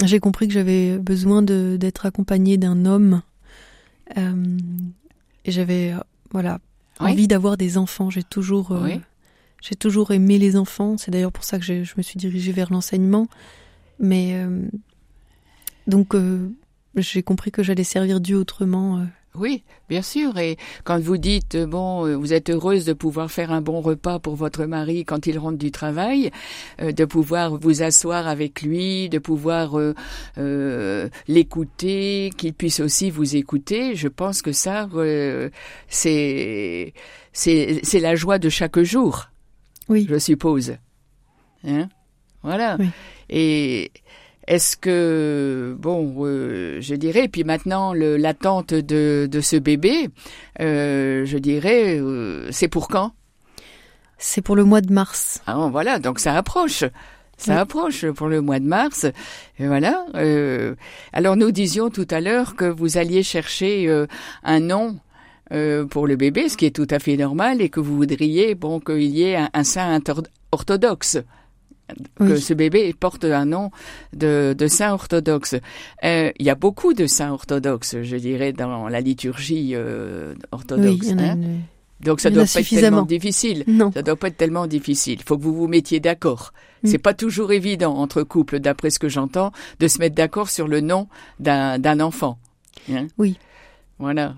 j'ai 0.04 0.19
compris 0.19 0.48
que 0.48 0.54
j'avais 0.56 0.98
besoin 0.98 1.43
d'être 1.43 2.08
accompagnée 2.08 2.58
d'un 2.58 2.86
homme 2.86 3.22
et 4.15 5.52
j'avais 5.52 5.93
voilà 6.32 6.60
envie 7.00 7.28
d'avoir 7.28 7.58
des 7.58 7.78
enfants. 7.78 8.10
J'ai 8.10 8.24
toujours 8.24 8.76
j'ai 9.62 9.76
toujours 9.76 10.10
aimé 10.12 10.39
les 10.39 10.56
enfants, 10.56 10.98
c'est 10.98 11.12
d'ailleurs 11.12 11.32
pour 11.32 11.43
ça 11.43 11.60
que 11.60 11.65
je 11.65 11.93
me 11.95 12.02
suis 12.02 12.17
dirigée 12.17 12.54
vers 12.54 12.74
l'enseignement. 12.74 13.28
Mais 13.99 14.33
euh, 14.33 14.67
donc 15.88 16.15
euh, 16.15 16.49
j'ai 16.95 17.23
compris 17.23 17.51
que 17.51 17.63
j'allais 17.63 17.83
servir 17.83 18.19
Dieu 18.19 18.38
autrement. 18.38 18.99
Euh. 18.99 19.03
Oui, 19.35 19.63
bien 19.88 20.01
sûr. 20.01 20.38
Et 20.39 20.57
quand 20.83 20.99
vous 20.99 21.17
dites, 21.17 21.55
bon, 21.55 22.17
vous 22.17 22.33
êtes 22.33 22.49
heureuse 22.49 22.83
de 22.85 22.93
pouvoir 22.93 23.29
faire 23.29 23.51
un 23.51 23.62
bon 23.62 23.79
repas 23.79 24.17
pour 24.17 24.35
votre 24.35 24.65
mari 24.65 25.05
quand 25.05 25.27
il 25.27 25.38
rentre 25.38 25.59
du 25.59 25.71
travail, 25.71 26.31
de 26.79 27.05
pouvoir 27.05 27.55
vous 27.55 27.83
asseoir 27.83 28.27
avec 28.27 28.63
lui, 28.63 29.07
de 29.07 29.19
pouvoir 29.19 29.77
l'écouter, 31.27 32.31
qu'il 32.38 32.53
puisse 32.53 32.79
aussi 32.79 33.12
vous 33.12 33.35
écouter, 33.35 33.95
je 33.95 34.07
pense 34.07 34.41
que 34.41 34.51
ça, 34.51 34.89
c'est, 35.88 36.93
c'est 37.31 37.99
la 38.01 38.15
joie 38.15 38.39
de 38.39 38.49
chaque 38.49 38.79
jour 38.79 39.29
oui. 39.89 40.07
je 40.09 40.17
suppose. 40.17 40.77
Hein? 41.65 41.89
Voilà. 42.43 42.77
Et 43.30 43.92
est-ce 44.48 44.78
que, 44.78 45.76
bon, 45.80 46.13
euh, 46.26 46.78
je 46.82 46.96
dirais, 46.96 47.28
puis 47.28 47.44
maintenant, 47.44 47.94
l'attente 47.94 48.74
de, 48.74 49.28
de 49.30 49.42
ce 49.42 49.56
bébé, 49.56 50.10
euh, 50.60 51.26
je 51.26 51.38
dirais, 51.38 52.00
euh, 52.00 52.48
c'est 52.52 52.68
pour 52.68 52.88
quand? 52.88 53.13
C'est 54.18 54.42
pour 54.42 54.56
le 54.56 54.63
mois 54.63 54.82
de 54.82 54.92
mars. 54.92 55.42
Ah, 55.48 55.70
voilà, 55.72 56.00
donc 56.00 56.20
ça 56.20 56.36
approche. 56.36 56.84
Ça 57.38 57.58
approche 57.62 58.06
pour 58.08 58.28
le 58.28 58.42
mois 58.42 58.60
de 58.60 58.65
mars. 58.65 59.06
Et 59.60 59.68
voilà. 59.68 60.06
alors 61.13 61.38
nous 61.38 61.52
disions 61.52 61.89
tout 61.89 62.08
à 62.10 62.20
l'heure 62.20 62.58
que 62.58 62.65
vous 62.65 62.98
alliez 62.98 63.24
chercher 63.24 63.89
un 64.44 64.60
nom 64.60 65.00
euh, 65.52 65.86
pour 65.86 66.06
le 66.06 66.15
bébé, 66.15 66.48
ce 66.48 66.58
qui 66.58 66.68
est 66.68 66.76
tout 66.76 66.88
à 66.92 67.00
fait 67.00 67.18
normal, 67.18 67.60
et 67.60 67.70
que 67.70 67.80
vous 67.80 67.96
voudriez 67.96 68.54
bon 68.54 68.80
qu'il 68.80 69.02
y 69.02 69.24
ait 69.24 69.38
un, 69.52 69.63
saint 69.63 70.00
orthodoxe. 70.52 71.18
Que 72.17 72.36
ce 72.36 72.54
bébé 72.54 72.93
porte 72.93 73.25
un 73.25 73.45
nom 73.45 73.71
de, 74.13 74.56
de 74.58 74.67
saint 74.67 74.93
orthodoxe. 74.93 75.56
Euh, 76.04 76.32
il 76.38 76.45
y 76.45 76.49
a 76.49 76.56
beaucoup 76.56 76.93
de 76.93 77.08
saints 77.08 77.32
orthodoxes, 77.32 78.02
je 78.02 78.15
dirais, 78.17 78.54
dans 78.54 78.88
la 78.88 79.02
liturgie 79.02 79.71
euh, 79.73 80.34
orthodoxe. 80.52 81.08
Oui, 81.08 81.23
hein. 81.23 81.38
Donc 82.02 82.21
ça 82.21 82.30
doit 82.30 82.45
pas 82.45 82.62
être 82.62 82.69
tellement 82.69 83.02
difficile. 83.02 83.63
Non. 83.67 83.91
Ça 83.91 84.02
doit 84.02 84.15
pas 84.15 84.30
être 84.30 84.38
tellement 84.38 84.67
difficile. 84.67 85.17
Il 85.19 85.23
faut 85.23 85.38
que 85.38 85.43
vous 85.43 85.54
vous 85.54 85.67
mettiez 85.67 85.99
d'accord. 85.99 86.54
Mm. 86.84 86.88
C'est 86.88 86.97
pas 86.97 87.13
toujours 87.13 87.52
évident 87.52 87.95
entre 87.95 88.23
couples, 88.23 88.60
d'après 88.60 88.89
ce 88.89 88.99
que 88.99 89.10
j'entends, 89.10 89.52
de 89.80 89.88
se 89.88 89.99
mettre 89.99 90.15
d'accord 90.15 90.49
sur 90.49 90.67
le 90.67 90.82
nom 90.82 91.08
d'un 91.39 91.99
enfant. 91.99 92.39
Hein. 92.91 93.08
oui. 93.17 93.38
Voilà. 93.99 94.36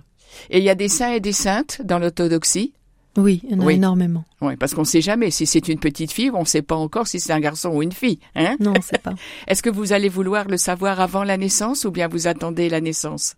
Et 0.49 0.57
il 0.57 0.63
y 0.63 0.69
a 0.69 0.75
des 0.75 0.87
saints 0.87 1.13
et 1.13 1.19
des 1.19 1.33
saintes 1.33 1.81
dans 1.83 1.99
l'orthodoxie? 1.99 2.73
Oui, 3.17 3.41
il 3.43 3.51
y 3.51 3.55
en 3.55 3.67
a 3.67 3.71
énormément. 3.73 4.23
Oui, 4.39 4.55
parce 4.55 4.73
qu'on 4.73 4.81
ne 4.81 4.85
sait 4.85 5.01
jamais. 5.01 5.31
Si 5.31 5.45
c'est 5.45 5.67
une 5.67 5.79
petite 5.79 6.11
fille, 6.11 6.31
on 6.33 6.41
ne 6.41 6.45
sait 6.45 6.61
pas 6.61 6.75
encore 6.75 7.07
si 7.07 7.19
c'est 7.19 7.33
un 7.33 7.39
garçon 7.39 7.69
ou 7.69 7.83
une 7.83 7.91
fille. 7.91 8.19
Hein? 8.35 8.55
Non, 8.59 8.71
on 8.71 8.77
ne 8.77 8.83
sait 8.83 8.99
pas. 8.99 9.13
Est-ce 9.47 9.61
que 9.61 9.69
vous 9.69 9.91
allez 9.91 10.07
vouloir 10.07 10.47
le 10.47 10.57
savoir 10.57 11.01
avant 11.01 11.23
la 11.23 11.37
naissance 11.37 11.83
ou 11.83 11.91
bien 11.91 12.07
vous 12.07 12.27
attendez 12.27 12.69
la 12.69 12.79
naissance? 12.79 13.35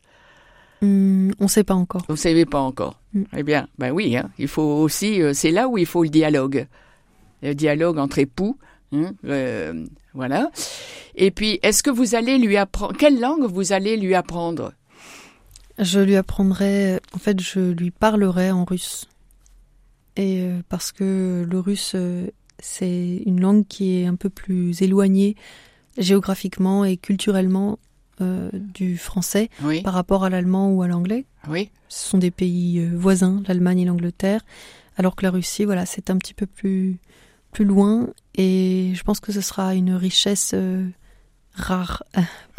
Hum, 0.84 1.32
On 1.40 1.46
ne 1.46 1.50
sait 1.50 1.64
pas 1.64 1.74
encore. 1.74 2.04
Vous 2.08 2.14
ne 2.14 2.20
savez 2.20 2.46
pas 2.46 2.60
encore. 2.60 3.00
Hum. 3.16 3.26
Eh 3.36 3.42
bien, 3.42 3.68
ben 3.80 3.92
oui, 3.92 4.16
hein, 4.16 4.30
il 4.38 4.48
faut 4.48 4.62
aussi, 4.62 5.22
euh, 5.22 5.34
c'est 5.34 5.52
là 5.52 5.68
où 5.68 5.78
il 5.78 5.88
faut 5.88 6.04
le 6.04 6.10
dialogue. 6.10 6.68
Le 7.42 7.56
dialogue 7.56 7.98
entre 7.98 8.20
époux. 8.20 8.58
Hein, 8.92 9.14
euh, 9.26 9.86
voilà. 10.14 10.52
Et 11.16 11.32
puis, 11.32 11.60
est-ce 11.64 11.82
que 11.82 11.90
vous 11.90 12.14
allez 12.14 12.38
lui 12.38 12.58
apprendre, 12.58 12.96
quelle 12.96 13.20
langue 13.20 13.46
vous 13.46 13.74
allez 13.74 13.98
lui 13.98 14.14
apprendre? 14.14 14.74
Je 15.80 16.00
lui 16.00 16.16
apprendrai, 16.16 17.00
en 17.16 17.18
fait, 17.18 17.40
je 17.40 17.60
lui 17.60 17.90
parlerai 17.90 18.52
en 18.52 18.64
russe. 18.64 19.08
Et 20.16 20.42
euh, 20.42 20.62
parce 20.70 20.92
que 20.92 21.46
le 21.50 21.60
russe, 21.60 21.94
euh, 21.96 22.28
c'est 22.60 23.24
une 23.26 23.42
langue 23.42 23.66
qui 23.68 23.98
est 23.98 24.06
un 24.06 24.16
peu 24.16 24.30
plus 24.30 24.82
éloignée 24.82 25.36
géographiquement 25.98 26.86
et 26.86 26.98
culturellement 26.98 27.80
euh, 28.22 28.50
du 28.54 28.98
français 28.98 29.50
par 29.84 29.94
rapport 29.94 30.24
à 30.24 30.30
l'allemand 30.30 30.72
ou 30.72 30.82
à 30.82 30.88
l'anglais. 30.88 31.26
Oui. 31.48 31.70
Ce 31.88 32.10
sont 32.10 32.18
des 32.18 32.32
pays 32.32 32.86
voisins, 32.88 33.44
l'Allemagne 33.48 33.80
et 33.80 33.86
l'Angleterre, 33.86 34.42
alors 34.98 35.16
que 35.16 35.24
la 35.24 35.32
Russie, 35.32 35.66
voilà, 35.66 35.86
c'est 35.86 36.10
un 36.10 36.18
petit 36.18 36.34
peu 36.34 36.46
plus 36.46 36.98
plus 37.52 37.66
loin 37.66 38.10
et 38.34 38.94
je 38.96 39.04
pense 39.04 39.20
que 39.20 39.32
ce 39.32 39.42
sera 39.42 39.76
une 39.76 39.94
richesse 39.94 40.56
rare. 41.56 42.04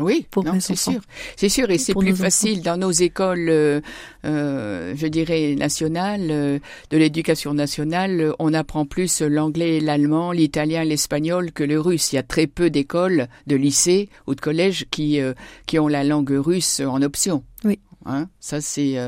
Oui, 0.00 0.26
pour 0.30 0.44
c'est 0.58 0.74
sûr, 0.74 1.00
c'est 1.36 1.48
sûr, 1.48 1.70
et 1.70 1.78
c'est 1.78 1.94
plus 1.94 2.16
facile 2.16 2.62
dans 2.62 2.76
nos 2.76 2.90
écoles, 2.90 3.48
euh, 3.48 3.80
euh, 4.24 4.92
je 4.96 5.06
dirais 5.06 5.54
nationales, 5.56 6.28
euh, 6.30 6.58
de 6.90 6.98
l'éducation 6.98 7.54
nationale, 7.54 8.32
on 8.40 8.52
apprend 8.54 8.86
plus 8.86 9.22
l'anglais, 9.22 9.78
l'allemand, 9.78 10.32
l'italien, 10.32 10.82
l'espagnol 10.82 11.52
que 11.52 11.62
le 11.62 11.80
russe. 11.80 12.12
Il 12.12 12.16
y 12.16 12.18
a 12.18 12.24
très 12.24 12.48
peu 12.48 12.70
d'écoles, 12.70 13.28
de 13.46 13.54
lycées 13.54 14.08
ou 14.26 14.34
de 14.34 14.40
collèges 14.40 14.86
qui 14.90 15.20
qui 15.66 15.78
ont 15.78 15.88
la 15.88 16.02
langue 16.02 16.32
russe 16.32 16.80
en 16.80 17.00
option. 17.02 17.44
Oui. 17.64 17.78
Hein, 18.06 18.28
ça 18.40 18.60
c'est 18.60 18.98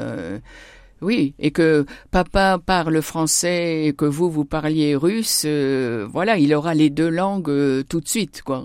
oui, 1.02 1.34
et 1.38 1.50
que 1.50 1.84
papa 2.10 2.58
parle 2.64 3.02
français 3.02 3.84
et 3.84 3.92
que 3.92 4.06
vous, 4.06 4.30
vous 4.30 4.46
parliez 4.46 4.96
russe, 4.96 5.44
voilà, 5.44 6.38
il 6.38 6.54
aura 6.54 6.74
les 6.74 6.90
deux 6.90 7.10
langues 7.10 7.84
tout 7.88 8.00
de 8.00 8.08
suite, 8.08 8.42
quoi. 8.42 8.64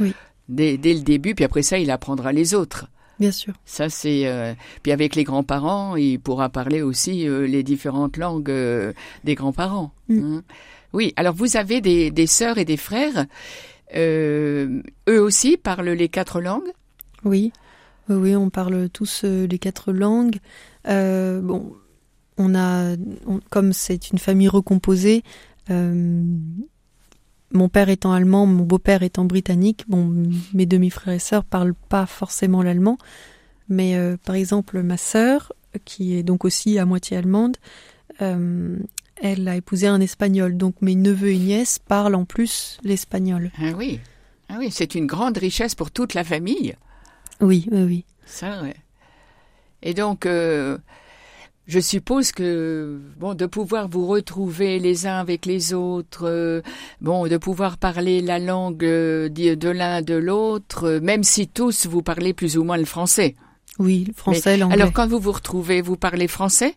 oui 0.00 0.14
dès, 0.50 0.76
le 0.76 1.00
début, 1.00 1.34
puis 1.34 1.44
après 1.44 1.62
ça, 1.62 1.78
il 1.78 1.90
apprendra 1.90 2.32
les 2.32 2.54
autres. 2.54 2.86
Bien 3.18 3.32
sûr. 3.32 3.52
Ça, 3.66 3.90
c'est. 3.90 4.26
Euh, 4.26 4.54
puis 4.82 4.92
avec 4.92 5.14
les 5.14 5.24
grands-parents, 5.24 5.96
il 5.96 6.18
pourra 6.18 6.48
parler 6.48 6.80
aussi 6.80 7.28
euh, 7.28 7.46
les 7.46 7.62
différentes 7.62 8.16
langues 8.16 8.50
euh, 8.50 8.92
des 9.24 9.34
grands-parents. 9.34 9.92
Mm. 10.08 10.22
Hein. 10.22 10.42
Oui, 10.92 11.12
alors 11.16 11.34
vous 11.34 11.56
avez 11.56 11.80
des, 11.80 12.10
des 12.10 12.26
sœurs 12.26 12.58
et 12.58 12.64
des 12.64 12.78
frères. 12.78 13.26
eux 13.94 14.82
aussi 15.08 15.56
parlent 15.56 15.90
les 15.90 16.08
quatre 16.08 16.40
langues? 16.40 16.72
Oui. 17.24 17.52
Oui, 18.08 18.34
on 18.34 18.50
parle 18.50 18.88
tous 18.88 19.22
les 19.22 19.58
quatre 19.58 19.92
langues. 19.92 20.38
bon, 20.84 21.76
on 22.38 22.54
a. 22.56 22.96
comme 23.50 23.72
c'est 23.72 24.10
une 24.10 24.18
famille 24.18 24.48
recomposée, 24.48 25.22
mon 27.52 27.68
père 27.68 27.88
étant 27.88 28.12
allemand, 28.12 28.46
mon 28.46 28.64
beau-père 28.64 29.02
étant 29.02 29.24
britannique, 29.24 29.84
bon, 29.88 30.12
mes 30.54 30.66
demi-frères 30.66 31.14
et 31.14 31.18
sœurs 31.18 31.44
parlent 31.44 31.74
pas 31.88 32.06
forcément 32.06 32.62
l'allemand, 32.62 32.98
mais 33.68 33.96
euh, 33.96 34.16
par 34.24 34.34
exemple 34.34 34.82
ma 34.82 34.96
sœur, 34.96 35.52
qui 35.84 36.16
est 36.16 36.22
donc 36.22 36.44
aussi 36.44 36.78
à 36.78 36.86
moitié 36.86 37.16
allemande, 37.16 37.56
euh, 38.22 38.76
elle 39.16 39.48
a 39.48 39.56
épousé 39.56 39.86
un 39.86 40.00
espagnol, 40.00 40.56
donc 40.56 40.76
mes 40.80 40.94
neveux 40.94 41.32
et 41.32 41.38
nièces 41.38 41.78
parlent 41.78 42.14
en 42.14 42.24
plus 42.24 42.78
l'espagnol. 42.82 43.50
Ah 43.58 43.72
oui, 43.76 44.00
ah 44.48 44.56
oui, 44.58 44.70
c'est 44.70 44.94
une 44.94 45.06
grande 45.06 45.38
richesse 45.38 45.74
pour 45.74 45.90
toute 45.90 46.14
la 46.14 46.24
famille. 46.24 46.74
Oui, 47.40 47.68
oui, 47.70 47.82
oui. 47.82 48.04
Ça, 48.26 48.62
ouais. 48.62 48.76
Et 49.82 49.94
donc, 49.94 50.26
euh, 50.26 50.78
je 51.70 51.78
suppose 51.78 52.32
que 52.32 53.00
bon 53.16 53.34
de 53.34 53.46
pouvoir 53.46 53.86
vous 53.86 54.04
retrouver 54.04 54.80
les 54.80 55.06
uns 55.06 55.18
avec 55.18 55.46
les 55.46 55.72
autres, 55.72 56.26
euh, 56.26 56.62
bon 57.00 57.28
de 57.28 57.36
pouvoir 57.36 57.78
parler 57.78 58.20
la 58.20 58.40
langue 58.40 58.84
euh, 58.84 59.28
de 59.28 59.68
l'un 59.68 60.02
de 60.02 60.14
l'autre, 60.14 60.88
euh, 60.88 61.00
même 61.00 61.22
si 61.22 61.46
tous 61.46 61.86
vous 61.86 62.02
parlez 62.02 62.34
plus 62.34 62.58
ou 62.58 62.64
moins 62.64 62.76
le 62.76 62.84
français. 62.84 63.36
Oui, 63.78 64.04
le 64.08 64.14
français, 64.14 64.56
l'anglais. 64.56 64.80
Alors 64.80 64.92
quand 64.92 65.06
vous 65.06 65.20
vous 65.20 65.30
retrouvez, 65.30 65.80
vous 65.80 65.96
parlez 65.96 66.26
français, 66.26 66.74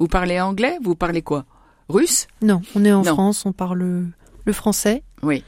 vous 0.00 0.08
parlez 0.08 0.40
anglais, 0.40 0.76
vous 0.82 0.96
parlez 0.96 1.22
quoi? 1.22 1.44
Russe? 1.88 2.26
Non, 2.42 2.62
on 2.74 2.84
est 2.84 2.92
en 2.92 3.04
France, 3.04 3.46
on 3.46 3.52
parle 3.52 4.10
le 4.44 4.52
français. 4.52 5.04
Oui. 5.22 5.44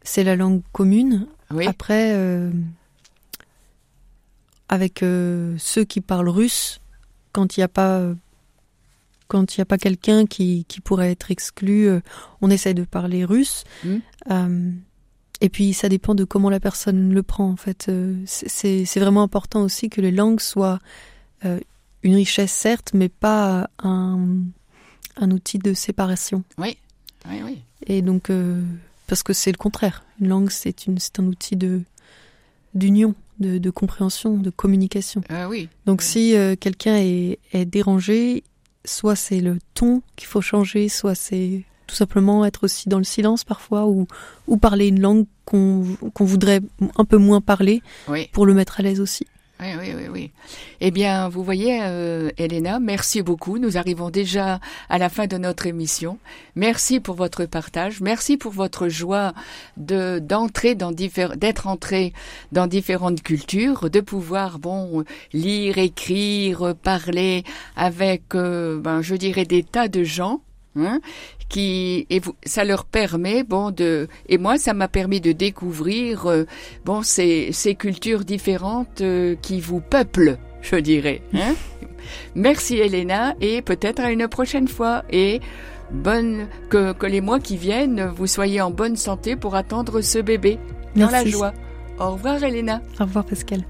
C'est 0.00 0.24
la 0.24 0.36
langue 0.36 0.62
commune. 0.72 1.26
Oui. 1.50 1.66
Après, 1.66 2.16
avec 4.70 5.00
ceux 5.00 5.84
qui 5.84 6.00
parlent 6.00 6.30
russe, 6.30 6.80
quand 7.32 7.56
il 7.56 7.60
n'y 7.60 7.64
a 7.64 7.68
pas 7.68 8.14
quand 9.28 9.54
il 9.54 9.60
n'y 9.60 9.62
a 9.62 9.66
pas 9.66 9.78
quelqu'un 9.78 10.26
qui, 10.26 10.64
qui, 10.66 10.80
pourrait 10.80 11.12
être 11.12 11.30
exclu, 11.30 11.86
euh, 11.86 12.00
on 12.40 12.50
essaie 12.50 12.74
de 12.74 12.84
parler 12.84 13.24
russe. 13.24 13.64
Hmm. 13.84 13.98
Euh, 14.30 14.70
et 15.40 15.50
puis 15.50 15.74
ça 15.74 15.88
dépend 15.88 16.14
de 16.14 16.24
comment 16.24 16.50
la 16.50 16.58
personne 16.58 17.12
le 17.12 17.22
prend 17.22 17.48
en 17.48 17.56
fait. 17.56 17.86
Euh, 17.88 18.16
c'est 18.26 18.98
vraiment 18.98 19.22
important 19.22 19.62
aussi 19.62 19.88
que 19.88 20.00
les 20.00 20.10
langues 20.10 20.40
soient 20.40 20.80
une 22.02 22.14
richesse 22.16 22.50
certes, 22.50 22.90
mais 22.94 23.08
pas 23.08 23.70
un, 23.78 24.18
un 25.16 25.30
outil 25.30 25.58
de 25.58 25.74
séparation. 25.74 26.42
Oui, 26.56 26.76
oui, 27.28 27.40
oui. 27.44 27.62
Et 27.86 28.02
donc 28.02 28.32
parce 29.06 29.22
que 29.22 29.32
c'est 29.32 29.52
le 29.52 29.58
contraire. 29.58 30.04
Une 30.20 30.28
langue 30.28 30.50
c'est 30.50 30.74
un 31.18 31.26
outil 31.26 31.54
de 31.54 31.82
d'union. 32.74 33.14
De, 33.38 33.58
de, 33.58 33.70
compréhension, 33.70 34.36
de 34.36 34.50
communication. 34.50 35.22
Oui. 35.48 35.68
Donc 35.86 36.02
si 36.02 36.34
quelqu'un 36.58 36.96
est, 36.96 37.38
est, 37.52 37.66
dérangé, 37.66 38.42
soit 38.84 39.16
c'est 39.16 39.40
le 39.40 39.58
ton 39.74 40.02
qu'il 40.16 40.28
faut 40.28 40.40
changer, 40.40 40.88
soit 40.88 41.14
c'est 41.14 41.64
tout 41.86 41.94
simplement 41.94 42.44
être 42.44 42.64
aussi 42.64 42.88
dans 42.88 42.98
le 42.98 43.04
silence 43.04 43.44
parfois 43.44 43.86
ou, 43.86 44.06
ou 44.46 44.56
parler 44.58 44.88
une 44.88 45.00
langue 45.00 45.26
qu'on 45.44 45.96
voudrait 46.20 46.60
un 46.96 47.04
peu 47.04 47.16
moins 47.16 47.40
parler 47.40 47.82
pour 48.32 48.46
le 48.46 48.54
mettre 48.54 48.80
à 48.80 48.82
l'aise 48.82 49.00
aussi. 49.00 49.26
Oui, 49.60 49.66
oui, 49.76 49.92
oui, 49.96 50.08
oui. 50.08 50.30
Eh 50.80 50.92
bien, 50.92 51.28
vous 51.28 51.42
voyez, 51.42 51.80
euh, 51.82 52.30
Elena, 52.38 52.78
merci 52.78 53.22
beaucoup. 53.22 53.58
Nous 53.58 53.76
arrivons 53.76 54.08
déjà 54.08 54.60
à 54.88 54.98
la 54.98 55.08
fin 55.08 55.26
de 55.26 55.36
notre 55.36 55.66
émission. 55.66 56.18
Merci 56.54 57.00
pour 57.00 57.16
votre 57.16 57.44
partage. 57.44 58.00
Merci 58.00 58.36
pour 58.36 58.52
votre 58.52 58.88
joie 58.88 59.34
de 59.76 60.20
d'entrer 60.20 60.76
dans 60.76 60.92
d'être 60.92 61.66
entré 61.66 62.12
dans 62.52 62.68
différentes 62.68 63.22
cultures, 63.22 63.90
de 63.90 64.00
pouvoir 64.00 64.60
bon 64.60 65.04
lire, 65.32 65.78
écrire, 65.78 66.74
parler 66.80 67.42
avec, 67.74 68.36
euh, 68.36 68.78
ben, 68.78 69.02
je 69.02 69.16
dirais, 69.16 69.44
des 69.44 69.64
tas 69.64 69.88
de 69.88 70.04
gens 70.04 70.40
Hein, 70.76 71.00
qui 71.48 72.06
et 72.10 72.20
vous, 72.20 72.34
ça 72.44 72.64
leur 72.64 72.84
permet 72.84 73.42
bon 73.42 73.70
de 73.70 74.08
et 74.28 74.38
moi 74.38 74.58
ça 74.58 74.74
m'a 74.74 74.88
permis 74.88 75.20
de 75.20 75.32
découvrir 75.32 76.26
euh, 76.26 76.44
bon 76.84 77.02
ces, 77.02 77.50
ces 77.52 77.74
cultures 77.74 78.24
différentes 78.24 79.00
euh, 79.00 79.34
qui 79.40 79.60
vous 79.60 79.80
peuplent 79.80 80.38
je 80.60 80.76
dirais 80.76 81.22
hein. 81.34 81.54
merci 82.34 82.78
Elena 82.78 83.34
et 83.40 83.62
peut-être 83.62 84.00
à 84.00 84.10
une 84.10 84.28
prochaine 84.28 84.68
fois. 84.68 85.04
Et 85.10 85.40
bonne 85.90 86.48
que, 86.68 86.92
que 86.92 87.06
les 87.06 87.20
mois 87.20 87.40
qui 87.40 87.56
viennent 87.56 88.06
vous 88.06 88.26
soyez 88.26 88.60
en 88.60 88.70
bonne 88.70 88.96
santé 88.96 89.36
pour 89.36 89.54
attendre 89.54 90.00
ce 90.00 90.18
bébé 90.18 90.58
dans 90.96 91.10
la 91.10 91.24
joie. 91.24 91.52
Au 91.98 92.12
revoir 92.12 92.42
Elena. 92.42 92.80
Au 93.00 93.04
revoir 93.04 93.24
Pascal 93.24 93.64